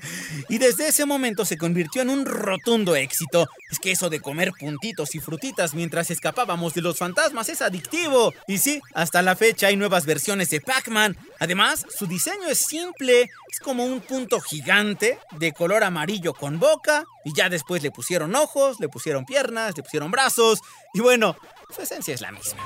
Y 0.48 0.58
desde 0.58 0.88
ese 0.88 1.04
momento 1.04 1.44
se 1.44 1.58
convirtió 1.58 2.02
en 2.02 2.10
un 2.10 2.24
rotundo 2.24 2.96
éxito. 2.96 3.46
Es 3.70 3.78
que 3.78 3.92
eso 3.92 4.10
de 4.10 4.20
comer 4.20 4.50
puntitos 4.58 5.14
y 5.14 5.20
frutitas 5.20 5.74
mientras 5.74 6.10
escapábamos 6.10 6.74
de 6.74 6.82
los 6.82 6.98
fantasmas 6.98 7.48
es 7.50 7.62
adictivo. 7.62 8.34
Y 8.48 8.58
sí, 8.58 8.80
hasta 8.94 9.22
la 9.22 9.36
fecha 9.36 9.68
hay 9.68 9.76
nuevas 9.76 10.06
versiones 10.06 10.50
de 10.50 10.60
Pac-Man. 10.60 11.16
Además, 11.38 11.86
su 11.96 12.06
diseño 12.06 12.48
es 12.48 12.58
simple, 12.58 13.30
es 13.50 13.60
como 13.60 13.84
un 13.84 14.00
punto 14.00 14.40
gigante 14.40 15.20
de 15.32 15.52
color 15.52 15.84
amarillo 15.84 16.34
con 16.34 16.58
boca 16.58 17.04
y 17.24 17.34
ya 17.34 17.48
después 17.48 17.82
le 17.82 17.90
pusieron 17.90 18.34
ojos, 18.34 18.80
le 18.80 18.88
pusieron 18.88 19.24
piernas, 19.24 19.76
le 19.76 19.82
pusieron 19.82 20.10
brazos 20.10 20.60
y 20.94 21.00
bueno, 21.00 21.36
su 21.72 21.82
esencia 21.82 22.14
es 22.14 22.20
la 22.20 22.30
misma. 22.32 22.60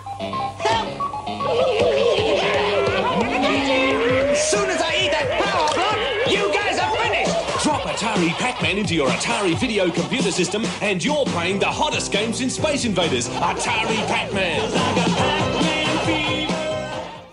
Soon 4.34 4.70
as 4.70 4.80
I 4.80 5.04
eat 5.04 5.10
that 5.12 5.28
power 5.42 5.68
block, 5.74 5.96
you 6.30 6.52
guys 6.52 6.78
are 6.78 6.90
finished! 6.96 7.62
Drop 7.62 7.82
Atari 7.82 8.30
Pac-Man 8.38 8.78
into 8.78 8.94
your 8.94 9.08
Atari 9.08 9.54
video 9.58 9.90
computer 9.90 10.30
system 10.30 10.64
and 10.80 11.04
you're 11.04 11.24
playing 11.26 11.58
the 11.58 11.66
hottest 11.66 12.12
game 12.12 12.32
since 12.32 12.54
Space 12.56 12.84
Invaders, 12.84 13.28
Atari 13.28 14.06
Pac-Man. 14.06 14.60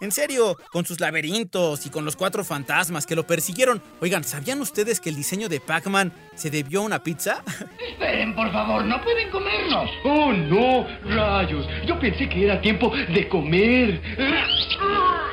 en 0.00 0.12
serio, 0.12 0.56
con 0.72 0.84
sus 0.84 1.00
laberintos 1.00 1.86
y 1.86 1.90
con 1.90 2.04
los 2.04 2.16
cuatro 2.16 2.44
fantasmas 2.44 3.06
que 3.06 3.16
lo 3.16 3.26
persiguieron. 3.26 3.82
Oigan, 4.00 4.24
¿sabían 4.24 4.60
ustedes 4.60 5.00
que 5.00 5.08
el 5.08 5.16
diseño 5.16 5.48
de 5.48 5.60
Pac-Man 5.60 6.12
se 6.34 6.50
debió 6.50 6.80
a 6.80 6.84
una 6.84 7.02
pizza? 7.02 7.42
Esperen, 7.90 8.34
por 8.34 8.50
favor, 8.52 8.84
no 8.84 9.02
pueden 9.02 9.30
comernos. 9.30 9.90
Oh, 10.04 10.32
no, 10.32 10.86
rayos. 11.04 11.66
Yo 11.86 11.98
pensé 11.98 12.28
que 12.28 12.44
era 12.44 12.60
tiempo 12.60 12.90
de 12.90 13.28
comer. 13.28 14.00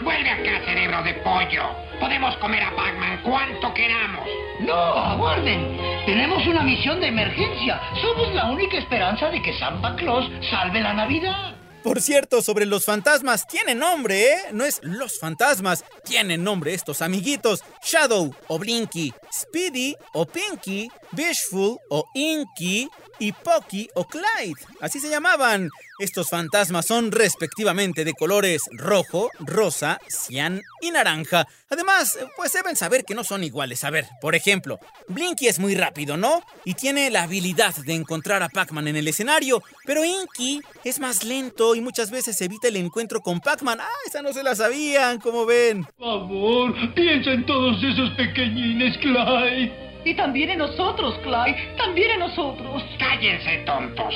Vuelve 0.01 0.29
acá, 0.29 0.65
cerebro 0.65 1.03
de 1.03 1.13
pollo. 1.15 1.88
Podemos 1.99 2.35
comer 2.37 2.63
a 2.63 2.75
Pac-Man 2.75 3.23
cuanto 3.23 3.73
queramos. 3.73 4.25
No, 4.61 4.73
aguarden. 4.73 5.77
Tenemos 6.05 6.45
una 6.47 6.63
misión 6.63 7.01
de 7.01 7.07
emergencia. 7.07 7.81
Somos 8.01 8.33
la 8.33 8.49
única 8.49 8.77
esperanza 8.77 9.29
de 9.29 9.41
que 9.41 9.57
Santa 9.59 9.95
Claus 9.97 10.25
salve 10.49 10.79
la 10.79 10.93
Navidad. 10.93 11.55
Por 11.83 12.01
cierto, 12.01 12.41
sobre 12.41 12.65
los 12.65 12.85
fantasmas, 12.85 13.47
tienen 13.47 13.79
nombre, 13.79 14.33
¿eh? 14.33 14.37
No 14.51 14.65
es 14.65 14.79
los 14.83 15.17
fantasmas, 15.19 15.85
tienen 16.03 16.43
nombre 16.43 16.73
estos 16.73 17.01
amiguitos. 17.01 17.63
Shadow 17.83 18.33
o 18.47 18.59
Blinky, 18.59 19.13
Speedy 19.33 19.95
o 20.13 20.25
Pinky, 20.25 20.89
Bishful 21.11 21.77
o 21.89 22.05
Inky 22.15 22.89
y 23.19 23.31
Pocky 23.31 23.89
o 23.95 24.05
Clyde. 24.05 24.59
Así 24.81 24.99
se 24.99 25.09
llamaban. 25.09 25.69
Estos 25.99 26.29
fantasmas 26.29 26.85
son 26.85 27.11
respectivamente 27.11 28.05
de 28.05 28.13
colores 28.13 28.63
rojo, 28.71 29.29
rosa, 29.39 29.99
cian 30.07 30.61
y 30.81 30.91
naranja. 30.91 31.45
Además, 31.69 32.17
pues 32.37 32.53
deben 32.53 32.77
saber 32.77 33.03
que 33.03 33.13
no 33.13 33.25
son 33.25 33.43
iguales. 33.43 33.83
A 33.83 33.89
ver, 33.89 34.07
por 34.21 34.33
ejemplo, 34.33 34.79
Blinky 35.09 35.47
es 35.47 35.59
muy 35.59 35.75
rápido, 35.75 36.15
¿no? 36.15 36.41
Y 36.63 36.75
tiene 36.75 37.09
la 37.09 37.23
habilidad 37.23 37.75
de 37.75 37.93
encontrar 37.93 38.41
a 38.43 38.49
Pac-Man 38.49 38.87
en 38.87 38.95
el 38.95 39.07
escenario, 39.09 39.61
pero 39.85 40.05
Inky 40.05 40.61
es 40.85 40.99
más 40.99 41.25
lento 41.25 41.75
y 41.75 41.81
muchas 41.81 42.11
veces 42.11 42.39
evita 42.41 42.69
el 42.69 42.77
encuentro 42.77 43.19
con 43.19 43.41
Pac-Man. 43.41 43.81
Ah, 43.81 43.87
esa 44.07 44.21
no 44.21 44.31
se 44.31 44.41
la 44.41 44.55
sabían, 44.55 45.19
como 45.19 45.45
ven. 45.45 45.83
Por 45.97 46.21
favor, 46.21 46.93
piensa 46.95 47.31
en 47.31 47.45
todos 47.45 47.83
esos 47.83 48.11
pequeñines, 48.11 48.97
Clyde. 48.99 49.88
Y 50.09 50.15
también 50.15 50.49
en 50.49 50.57
nosotros, 50.57 51.19
Clyde. 51.21 51.75
También 51.77 52.09
en 52.09 52.19
nosotros. 52.21 52.81
Cállense, 52.97 53.57
tontos. 53.63 54.15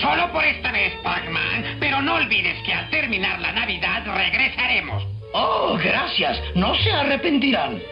Solo 0.00 0.30
por 0.30 0.44
esta 0.44 0.70
vez, 0.70 0.92
Pac-Man, 1.02 1.78
pero 1.80 2.00
no 2.00 2.14
olvides 2.14 2.62
que 2.64 2.72
al 2.72 2.88
terminar 2.88 3.40
la 3.40 3.50
Navidad 3.50 4.04
regresaremos. 4.06 5.02
Oh, 5.34 5.76
gracias. 5.82 6.38
No 6.54 6.76
se 6.76 6.92
arrepentirán. 6.92 7.82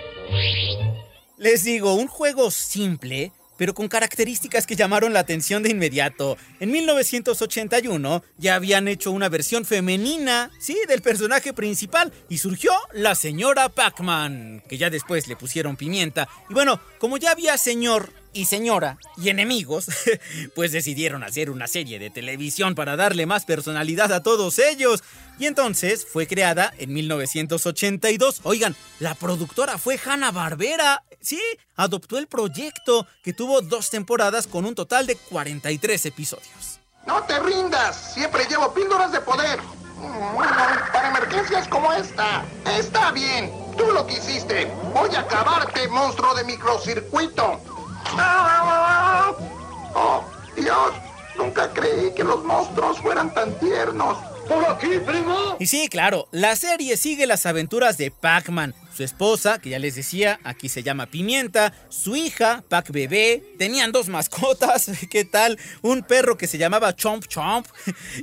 Les 1.36 1.64
digo, 1.64 1.94
un 1.94 2.06
juego 2.06 2.52
simple, 2.52 3.32
pero 3.60 3.74
con 3.74 3.88
características 3.88 4.66
que 4.66 4.74
llamaron 4.74 5.12
la 5.12 5.20
atención 5.20 5.62
de 5.62 5.68
inmediato. 5.68 6.38
En 6.60 6.70
1981 6.70 8.24
ya 8.38 8.54
habían 8.54 8.88
hecho 8.88 9.10
una 9.10 9.28
versión 9.28 9.66
femenina, 9.66 10.50
sí, 10.58 10.78
del 10.88 11.02
personaje 11.02 11.52
principal, 11.52 12.10
y 12.30 12.38
surgió 12.38 12.72
la 12.94 13.14
señora 13.14 13.68
Pac-Man, 13.68 14.62
que 14.66 14.78
ya 14.78 14.88
después 14.88 15.28
le 15.28 15.36
pusieron 15.36 15.76
pimienta. 15.76 16.26
Y 16.48 16.54
bueno, 16.54 16.80
como 16.98 17.18
ya 17.18 17.32
había 17.32 17.58
señor 17.58 18.10
y 18.32 18.44
señora 18.46 18.98
y 19.16 19.28
enemigos, 19.28 19.86
pues 20.54 20.72
decidieron 20.72 21.22
hacer 21.22 21.50
una 21.50 21.66
serie 21.66 21.98
de 21.98 22.10
televisión 22.10 22.74
para 22.74 22.96
darle 22.96 23.26
más 23.26 23.44
personalidad 23.44 24.12
a 24.12 24.22
todos 24.22 24.58
ellos. 24.58 25.02
Y 25.38 25.46
entonces 25.46 26.06
fue 26.06 26.26
creada 26.26 26.72
en 26.78 26.92
1982. 26.92 28.40
Oigan, 28.44 28.76
la 28.98 29.14
productora 29.14 29.78
fue 29.78 29.98
Hanna 30.04 30.30
Barbera. 30.30 31.02
Sí, 31.20 31.40
adoptó 31.76 32.18
el 32.18 32.26
proyecto 32.26 33.06
que 33.22 33.32
tuvo 33.32 33.60
dos 33.60 33.90
temporadas 33.90 34.46
con 34.46 34.64
un 34.64 34.74
total 34.74 35.06
de 35.06 35.16
43 35.16 36.06
episodios. 36.06 36.80
No 37.06 37.22
te 37.24 37.38
rindas, 37.40 38.14
siempre 38.14 38.44
llevo 38.48 38.72
píldoras 38.72 39.12
de 39.12 39.20
poder. 39.20 39.58
Para 40.92 41.08
emergencias 41.08 41.68
como 41.68 41.92
esta. 41.92 42.44
Está 42.78 43.12
bien, 43.12 43.52
tú 43.76 43.92
lo 43.92 44.06
quisiste. 44.06 44.70
Voy 44.94 45.14
a 45.14 45.20
acabarte, 45.20 45.88
monstruo 45.88 46.34
de 46.34 46.44
microcircuito. 46.44 47.79
Oh, 49.94 50.24
Dios, 50.56 50.92
nunca 51.36 51.70
creí 51.72 52.12
que 52.14 52.24
los 52.24 52.44
monstruos 52.44 52.98
fueran 53.00 53.32
tan 53.32 53.58
tiernos. 53.58 54.18
¿Por 54.48 54.64
aquí, 54.64 54.98
primo? 55.06 55.56
Y 55.60 55.66
sí, 55.66 55.88
claro, 55.88 56.26
la 56.32 56.56
serie 56.56 56.96
sigue 56.96 57.26
las 57.26 57.46
aventuras 57.46 57.98
de 57.98 58.10
Pac-Man. 58.10 58.74
Su 58.92 59.04
esposa, 59.04 59.60
que 59.60 59.70
ya 59.70 59.78
les 59.78 59.94
decía, 59.94 60.40
aquí 60.42 60.68
se 60.68 60.82
llama 60.82 61.06
Pimienta, 61.06 61.72
su 61.88 62.16
hija, 62.16 62.64
Pac 62.68 62.90
Bebé, 62.90 63.54
tenían 63.58 63.92
dos 63.92 64.08
mascotas, 64.08 64.90
¿qué 65.10 65.24
tal? 65.24 65.56
Un 65.82 66.02
perro 66.02 66.36
que 66.36 66.48
se 66.48 66.58
llamaba 66.58 66.96
Chomp 66.96 67.26
Chomp 67.26 67.66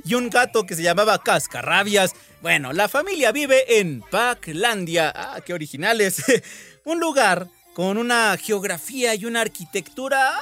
y 0.04 0.14
un 0.14 0.28
gato 0.28 0.66
que 0.66 0.76
se 0.76 0.82
llamaba 0.82 1.22
Cascarrabias. 1.22 2.12
Bueno, 2.42 2.74
la 2.74 2.88
familia 2.88 3.32
vive 3.32 3.80
en 3.80 4.02
Paclandia. 4.02 5.10
Ah, 5.16 5.40
qué 5.44 5.54
originales. 5.54 6.22
un 6.84 7.00
lugar 7.00 7.48
con 7.78 7.96
una 7.96 8.36
geografía 8.36 9.14
y 9.14 9.24
una 9.24 9.40
arquitectura... 9.40 10.34
ah, 10.34 10.40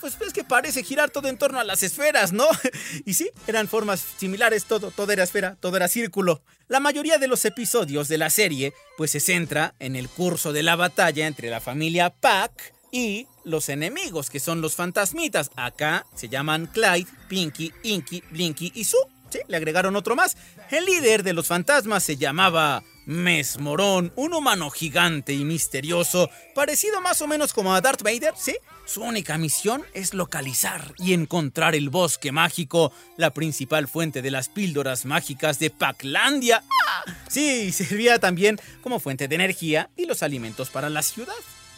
pues 0.00 0.16
es 0.26 0.32
que 0.32 0.42
parece 0.42 0.82
girar 0.82 1.10
todo 1.10 1.28
en 1.28 1.36
torno 1.36 1.60
a 1.60 1.64
las 1.64 1.82
esferas, 1.82 2.32
¿no? 2.32 2.46
Y 3.04 3.12
sí, 3.12 3.28
eran 3.46 3.68
formas 3.68 4.02
similares, 4.16 4.64
todo, 4.64 4.90
todo 4.90 5.12
era 5.12 5.24
esfera, 5.24 5.58
todo 5.60 5.76
era 5.76 5.86
círculo. 5.86 6.40
La 6.68 6.80
mayoría 6.80 7.18
de 7.18 7.28
los 7.28 7.44
episodios 7.44 8.08
de 8.08 8.16
la 8.16 8.30
serie, 8.30 8.72
pues 8.96 9.10
se 9.10 9.20
centra 9.20 9.74
en 9.80 9.96
el 9.96 10.08
curso 10.08 10.54
de 10.54 10.62
la 10.62 10.76
batalla 10.76 11.26
entre 11.26 11.50
la 11.50 11.60
familia 11.60 12.08
Pac 12.08 12.72
y 12.90 13.26
los 13.44 13.68
enemigos, 13.68 14.30
que 14.30 14.40
son 14.40 14.62
los 14.62 14.76
fantasmitas. 14.76 15.50
Acá 15.56 16.06
se 16.14 16.30
llaman 16.30 16.70
Clyde, 16.72 17.10
Pinky, 17.28 17.70
Inky, 17.82 18.22
Blinky 18.30 18.72
y 18.74 18.84
Sue. 18.84 19.00
Sí, 19.28 19.40
le 19.46 19.58
agregaron 19.58 19.94
otro 19.94 20.16
más. 20.16 20.38
El 20.70 20.86
líder 20.86 21.22
de 21.22 21.34
los 21.34 21.48
fantasmas 21.48 22.02
se 22.02 22.16
llamaba 22.16 22.82
Mesmorón, 23.06 24.12
un 24.16 24.34
humano 24.34 24.68
gigante 24.70 25.32
y 25.32 25.44
misterioso, 25.44 26.28
parecido 26.54 27.00
más 27.00 27.22
o 27.22 27.26
menos 27.26 27.52
como 27.52 27.74
a 27.74 27.80
Darth 27.80 28.02
Vader, 28.02 28.34
¿sí? 28.36 28.56
Su 28.84 29.02
única 29.02 29.38
misión 29.38 29.84
es 29.94 30.12
localizar 30.12 30.92
y 30.98 31.14
encontrar 31.14 31.74
el 31.74 31.88
bosque 31.88 32.32
mágico, 32.32 32.92
la 33.16 33.30
principal 33.30 33.88
fuente 33.88 34.22
de 34.22 34.30
las 34.30 34.48
píldoras 34.48 35.04
mágicas 35.04 35.58
de 35.58 35.70
Paclandia. 35.70 36.62
¡Ah! 36.88 37.04
Sí, 37.28 37.72
servía 37.72 38.18
también 38.18 38.60
como 38.82 39.00
fuente 39.00 39.28
de 39.28 39.34
energía 39.36 39.90
y 39.96 40.06
los 40.06 40.22
alimentos 40.22 40.70
para 40.70 40.90
la 40.90 41.02
ciudad. 41.02 41.34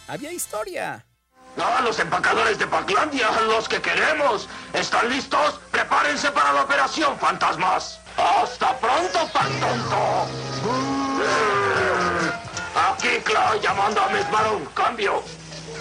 Había 0.06 0.32
historia. 0.32 1.04
¡Ah, 1.56 1.80
los 1.82 1.98
empacadores 1.98 2.58
de 2.58 2.66
Paclandia! 2.66 3.28
¡Los 3.46 3.68
que 3.68 3.80
queremos! 3.80 4.48
¿Están 4.72 5.08
listos? 5.10 5.60
¡Prepárense 5.70 6.30
para 6.30 6.52
la 6.52 6.62
operación, 6.62 7.18
fantasmas! 7.18 8.00
¡Hasta 8.16 8.78
pronto, 8.78 9.18
tonto! 9.32 11.07
Aquí, 12.74 13.08
Clay, 13.24 13.60
llamando 13.60 14.00
a. 14.00 14.08
Cambio. 14.74 15.22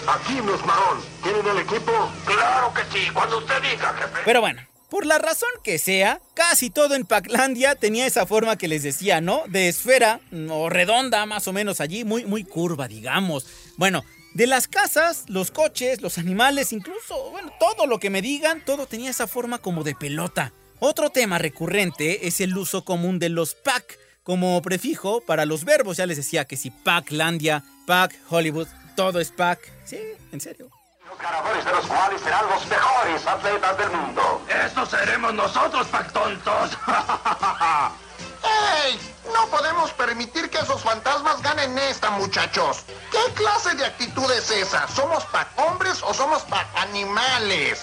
Aquí, 0.06 0.34
Mesmarón. 0.34 1.00
¿Tienen 1.22 1.46
el 1.46 1.58
equipo? 1.58 1.92
Claro 2.24 2.72
que 2.72 2.82
sí, 2.92 3.10
cuando 3.12 3.38
usted 3.38 3.60
diga, 3.62 3.94
jefe. 3.94 4.20
Pero 4.24 4.40
bueno, 4.40 4.62
por 4.88 5.04
la 5.04 5.18
razón 5.18 5.50
que 5.62 5.78
sea, 5.78 6.20
casi 6.34 6.70
todo 6.70 6.94
en 6.94 7.04
Paclandia 7.04 7.74
tenía 7.74 8.06
esa 8.06 8.24
forma 8.24 8.56
que 8.56 8.68
les 8.68 8.82
decía, 8.82 9.20
¿no? 9.20 9.42
De 9.48 9.68
esfera 9.68 10.20
o 10.50 10.70
redonda, 10.70 11.26
más 11.26 11.46
o 11.46 11.52
menos 11.52 11.80
allí, 11.80 12.04
muy, 12.04 12.24
muy 12.24 12.44
curva, 12.44 12.88
digamos. 12.88 13.46
Bueno, 13.76 14.02
de 14.34 14.46
las 14.46 14.66
casas, 14.66 15.24
los 15.28 15.50
coches, 15.50 16.00
los 16.00 16.16
animales, 16.16 16.72
incluso, 16.72 17.30
bueno, 17.30 17.52
todo 17.60 17.86
lo 17.86 17.98
que 17.98 18.10
me 18.10 18.22
digan, 18.22 18.64
todo 18.64 18.86
tenía 18.86 19.10
esa 19.10 19.26
forma 19.26 19.58
como 19.58 19.84
de 19.84 19.94
pelota. 19.94 20.52
Otro 20.80 21.10
tema 21.10 21.38
recurrente 21.38 22.26
es 22.26 22.40
el 22.40 22.56
uso 22.56 22.84
común 22.84 23.18
de 23.18 23.28
los 23.28 23.54
pack 23.54 23.98
como 24.28 24.60
prefijo 24.60 25.22
para 25.22 25.46
los 25.46 25.64
verbos. 25.64 25.96
Ya 25.96 26.04
les 26.04 26.18
decía 26.18 26.44
que 26.44 26.58
si 26.58 26.70
Packlandia, 26.70 27.64
Pack 27.86 28.14
Hollywood, 28.28 28.68
todo 28.94 29.20
es 29.20 29.30
Pack. 29.30 29.58
Sí, 29.86 29.98
en 30.32 30.38
serio. 30.38 30.68
Los 31.08 31.18
ganadores 31.18 31.64
de 31.64 31.70
los 31.70 31.86
cuales 31.86 32.20
serán 32.20 32.44
los 32.50 32.66
mejores 32.66 33.26
atletas 33.26 33.78
del 33.78 33.90
mundo. 33.90 34.42
Estos 34.66 34.90
seremos 34.90 35.32
nosotros, 35.32 35.86
Pac 35.86 36.12
tontos. 36.12 36.76
¡Ey! 38.84 39.00
No 39.32 39.46
podemos 39.46 39.92
permitir 39.92 40.50
que 40.50 40.58
esos 40.58 40.82
fantasmas 40.82 41.40
ganen 41.40 41.78
esta, 41.78 42.10
muchachos. 42.10 42.84
¿Qué 43.10 43.32
clase 43.32 43.76
de 43.76 43.86
actitud 43.86 44.30
es 44.30 44.50
esa? 44.50 44.86
¿Somos 44.88 45.24
pack 45.26 45.48
hombres 45.56 46.02
o 46.02 46.12
somos 46.12 46.42
pack 46.42 46.66
animales? 46.76 47.82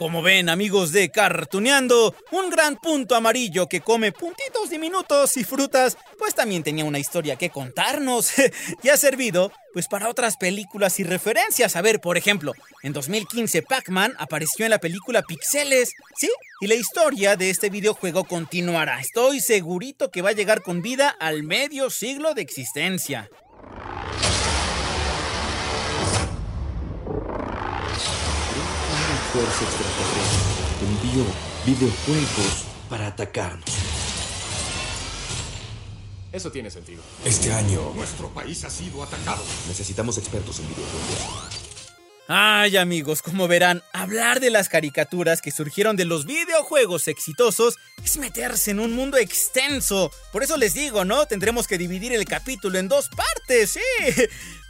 Como 0.00 0.22
ven, 0.22 0.48
amigos 0.48 0.92
de 0.92 1.10
Cartuneando, 1.10 2.16
un 2.30 2.48
gran 2.48 2.78
punto 2.78 3.14
amarillo 3.14 3.68
que 3.68 3.82
come 3.82 4.12
puntitos 4.12 4.70
diminutos 4.70 5.36
y 5.36 5.44
frutas, 5.44 5.98
pues 6.18 6.34
también 6.34 6.62
tenía 6.62 6.86
una 6.86 6.98
historia 6.98 7.36
que 7.36 7.50
contarnos 7.50 8.32
y 8.82 8.88
ha 8.88 8.96
servido 8.96 9.52
pues 9.74 9.88
para 9.88 10.08
otras 10.08 10.38
películas 10.38 11.00
y 11.00 11.04
referencias. 11.04 11.76
A 11.76 11.82
ver, 11.82 12.00
por 12.00 12.16
ejemplo, 12.16 12.54
en 12.82 12.94
2015 12.94 13.60
Pac-Man 13.60 14.14
apareció 14.18 14.64
en 14.64 14.70
la 14.70 14.78
película 14.78 15.20
Pixeles, 15.20 15.92
¿sí? 16.16 16.30
Y 16.62 16.68
la 16.68 16.76
historia 16.76 17.36
de 17.36 17.50
este 17.50 17.68
videojuego 17.68 18.24
continuará. 18.24 19.00
Estoy 19.00 19.40
segurito 19.40 20.10
que 20.10 20.22
va 20.22 20.30
a 20.30 20.32
llegar 20.32 20.62
con 20.62 20.80
vida 20.80 21.10
al 21.10 21.42
medio 21.42 21.90
siglo 21.90 22.32
de 22.32 22.40
existencia. 22.40 23.28
Fuerza 29.32 29.64
extraterrestre 29.64 30.60
envió 30.82 31.24
videojuegos 31.64 32.64
para 32.88 33.06
atacarnos. 33.06 33.64
Eso 36.32 36.50
tiene 36.50 36.70
sentido. 36.70 37.02
Este 37.24 37.52
año 37.52 37.92
nuestro 37.94 38.28
país 38.30 38.64
ha 38.64 38.70
sido 38.70 39.02
atacado. 39.02 39.42
Necesitamos 39.68 40.18
expertos 40.18 40.58
en 40.60 40.68
videojuegos. 40.68 41.60
Ay 42.26 42.76
amigos, 42.76 43.22
como 43.22 43.48
verán, 43.48 43.82
hablar 43.92 44.38
de 44.38 44.50
las 44.50 44.68
caricaturas 44.68 45.42
que 45.42 45.50
surgieron 45.50 45.96
de 45.96 46.04
los 46.04 46.26
videojuegos 46.26 47.08
exitosos 47.08 47.76
es 48.04 48.16
meterse 48.18 48.70
en 48.70 48.78
un 48.78 48.94
mundo 48.94 49.16
extenso. 49.16 50.12
Por 50.32 50.44
eso 50.44 50.56
les 50.56 50.74
digo, 50.74 51.04
¿no? 51.04 51.26
Tendremos 51.26 51.66
que 51.66 51.78
dividir 51.78 52.12
el 52.12 52.24
capítulo 52.24 52.78
en 52.78 52.88
dos 52.88 53.08
partes, 53.08 53.70
sí. 53.70 53.80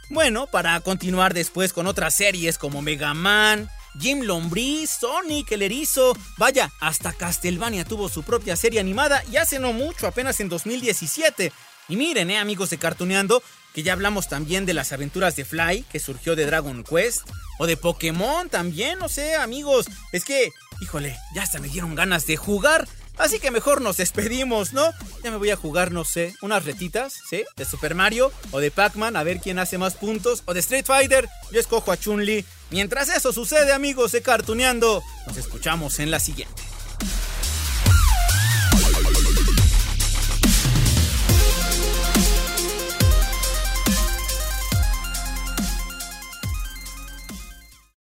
Bueno, 0.09 0.45
para 0.47 0.77
continuar 0.81 1.33
después 1.33 1.71
con 1.71 1.87
otras 1.87 2.13
series 2.13 2.57
como 2.57 2.81
Mega 2.81 3.13
Man, 3.13 3.69
Jim 3.99 4.21
Lombriz, 4.21 4.89
Sonic, 4.89 5.51
el 5.51 5.61
erizo. 5.63 6.17
Vaya, 6.37 6.71
hasta 6.79 7.13
Castlevania 7.13 7.85
tuvo 7.85 8.09
su 8.09 8.23
propia 8.23 8.55
serie 8.55 8.79
animada 8.79 9.23
y 9.31 9.37
hace 9.37 9.59
no 9.59 9.73
mucho, 9.73 10.07
apenas 10.07 10.39
en 10.39 10.49
2017. 10.49 11.51
Y 11.89 11.95
miren, 11.95 12.31
eh, 12.31 12.37
amigos 12.37 12.69
de 12.69 12.77
Cartuneando, 12.77 13.43
que 13.73 13.83
ya 13.83 13.93
hablamos 13.93 14.27
también 14.27 14.65
de 14.65 14.73
las 14.73 14.91
aventuras 14.91 15.35
de 15.35 15.45
Fly, 15.45 15.85
que 15.91 15.99
surgió 15.99 16.35
de 16.35 16.45
Dragon 16.45 16.83
Quest, 16.83 17.21
o 17.59 17.67
de 17.67 17.77
Pokémon 17.77 18.49
también, 18.49 18.99
no 18.99 19.09
sé, 19.09 19.35
amigos. 19.35 19.87
Es 20.11 20.25
que, 20.25 20.51
híjole, 20.81 21.17
ya 21.35 21.43
hasta 21.43 21.59
me 21.59 21.69
dieron 21.69 21.95
ganas 21.95 22.25
de 22.27 22.37
jugar. 22.37 22.87
Así 23.17 23.39
que 23.39 23.51
mejor 23.51 23.81
nos 23.81 23.97
despedimos, 23.97 24.73
¿no? 24.73 24.89
Ya 25.23 25.31
me 25.31 25.37
voy 25.37 25.51
a 25.51 25.55
jugar, 25.55 25.91
no 25.91 26.05
sé, 26.05 26.33
unas 26.41 26.65
retitas, 26.65 27.13
¿sí? 27.29 27.43
De 27.55 27.65
Super 27.65 27.93
Mario 27.93 28.31
o 28.51 28.59
de 28.59 28.71
Pac-Man, 28.71 29.15
a 29.15 29.23
ver 29.23 29.39
quién 29.39 29.59
hace 29.59 29.77
más 29.77 29.95
puntos. 29.95 30.43
O 30.45 30.53
de 30.53 30.61
Street 30.61 30.85
Fighter, 30.85 31.29
yo 31.51 31.59
escojo 31.59 31.91
a 31.91 31.97
Chun-Li. 31.97 32.45
Mientras 32.71 33.09
eso 33.09 33.33
sucede, 33.33 33.73
amigos 33.73 34.13
de 34.13 34.21
Cartuneando, 34.21 35.03
nos 35.27 35.37
escuchamos 35.37 35.99
en 35.99 36.09
la 36.09 36.19
siguiente. 36.19 36.70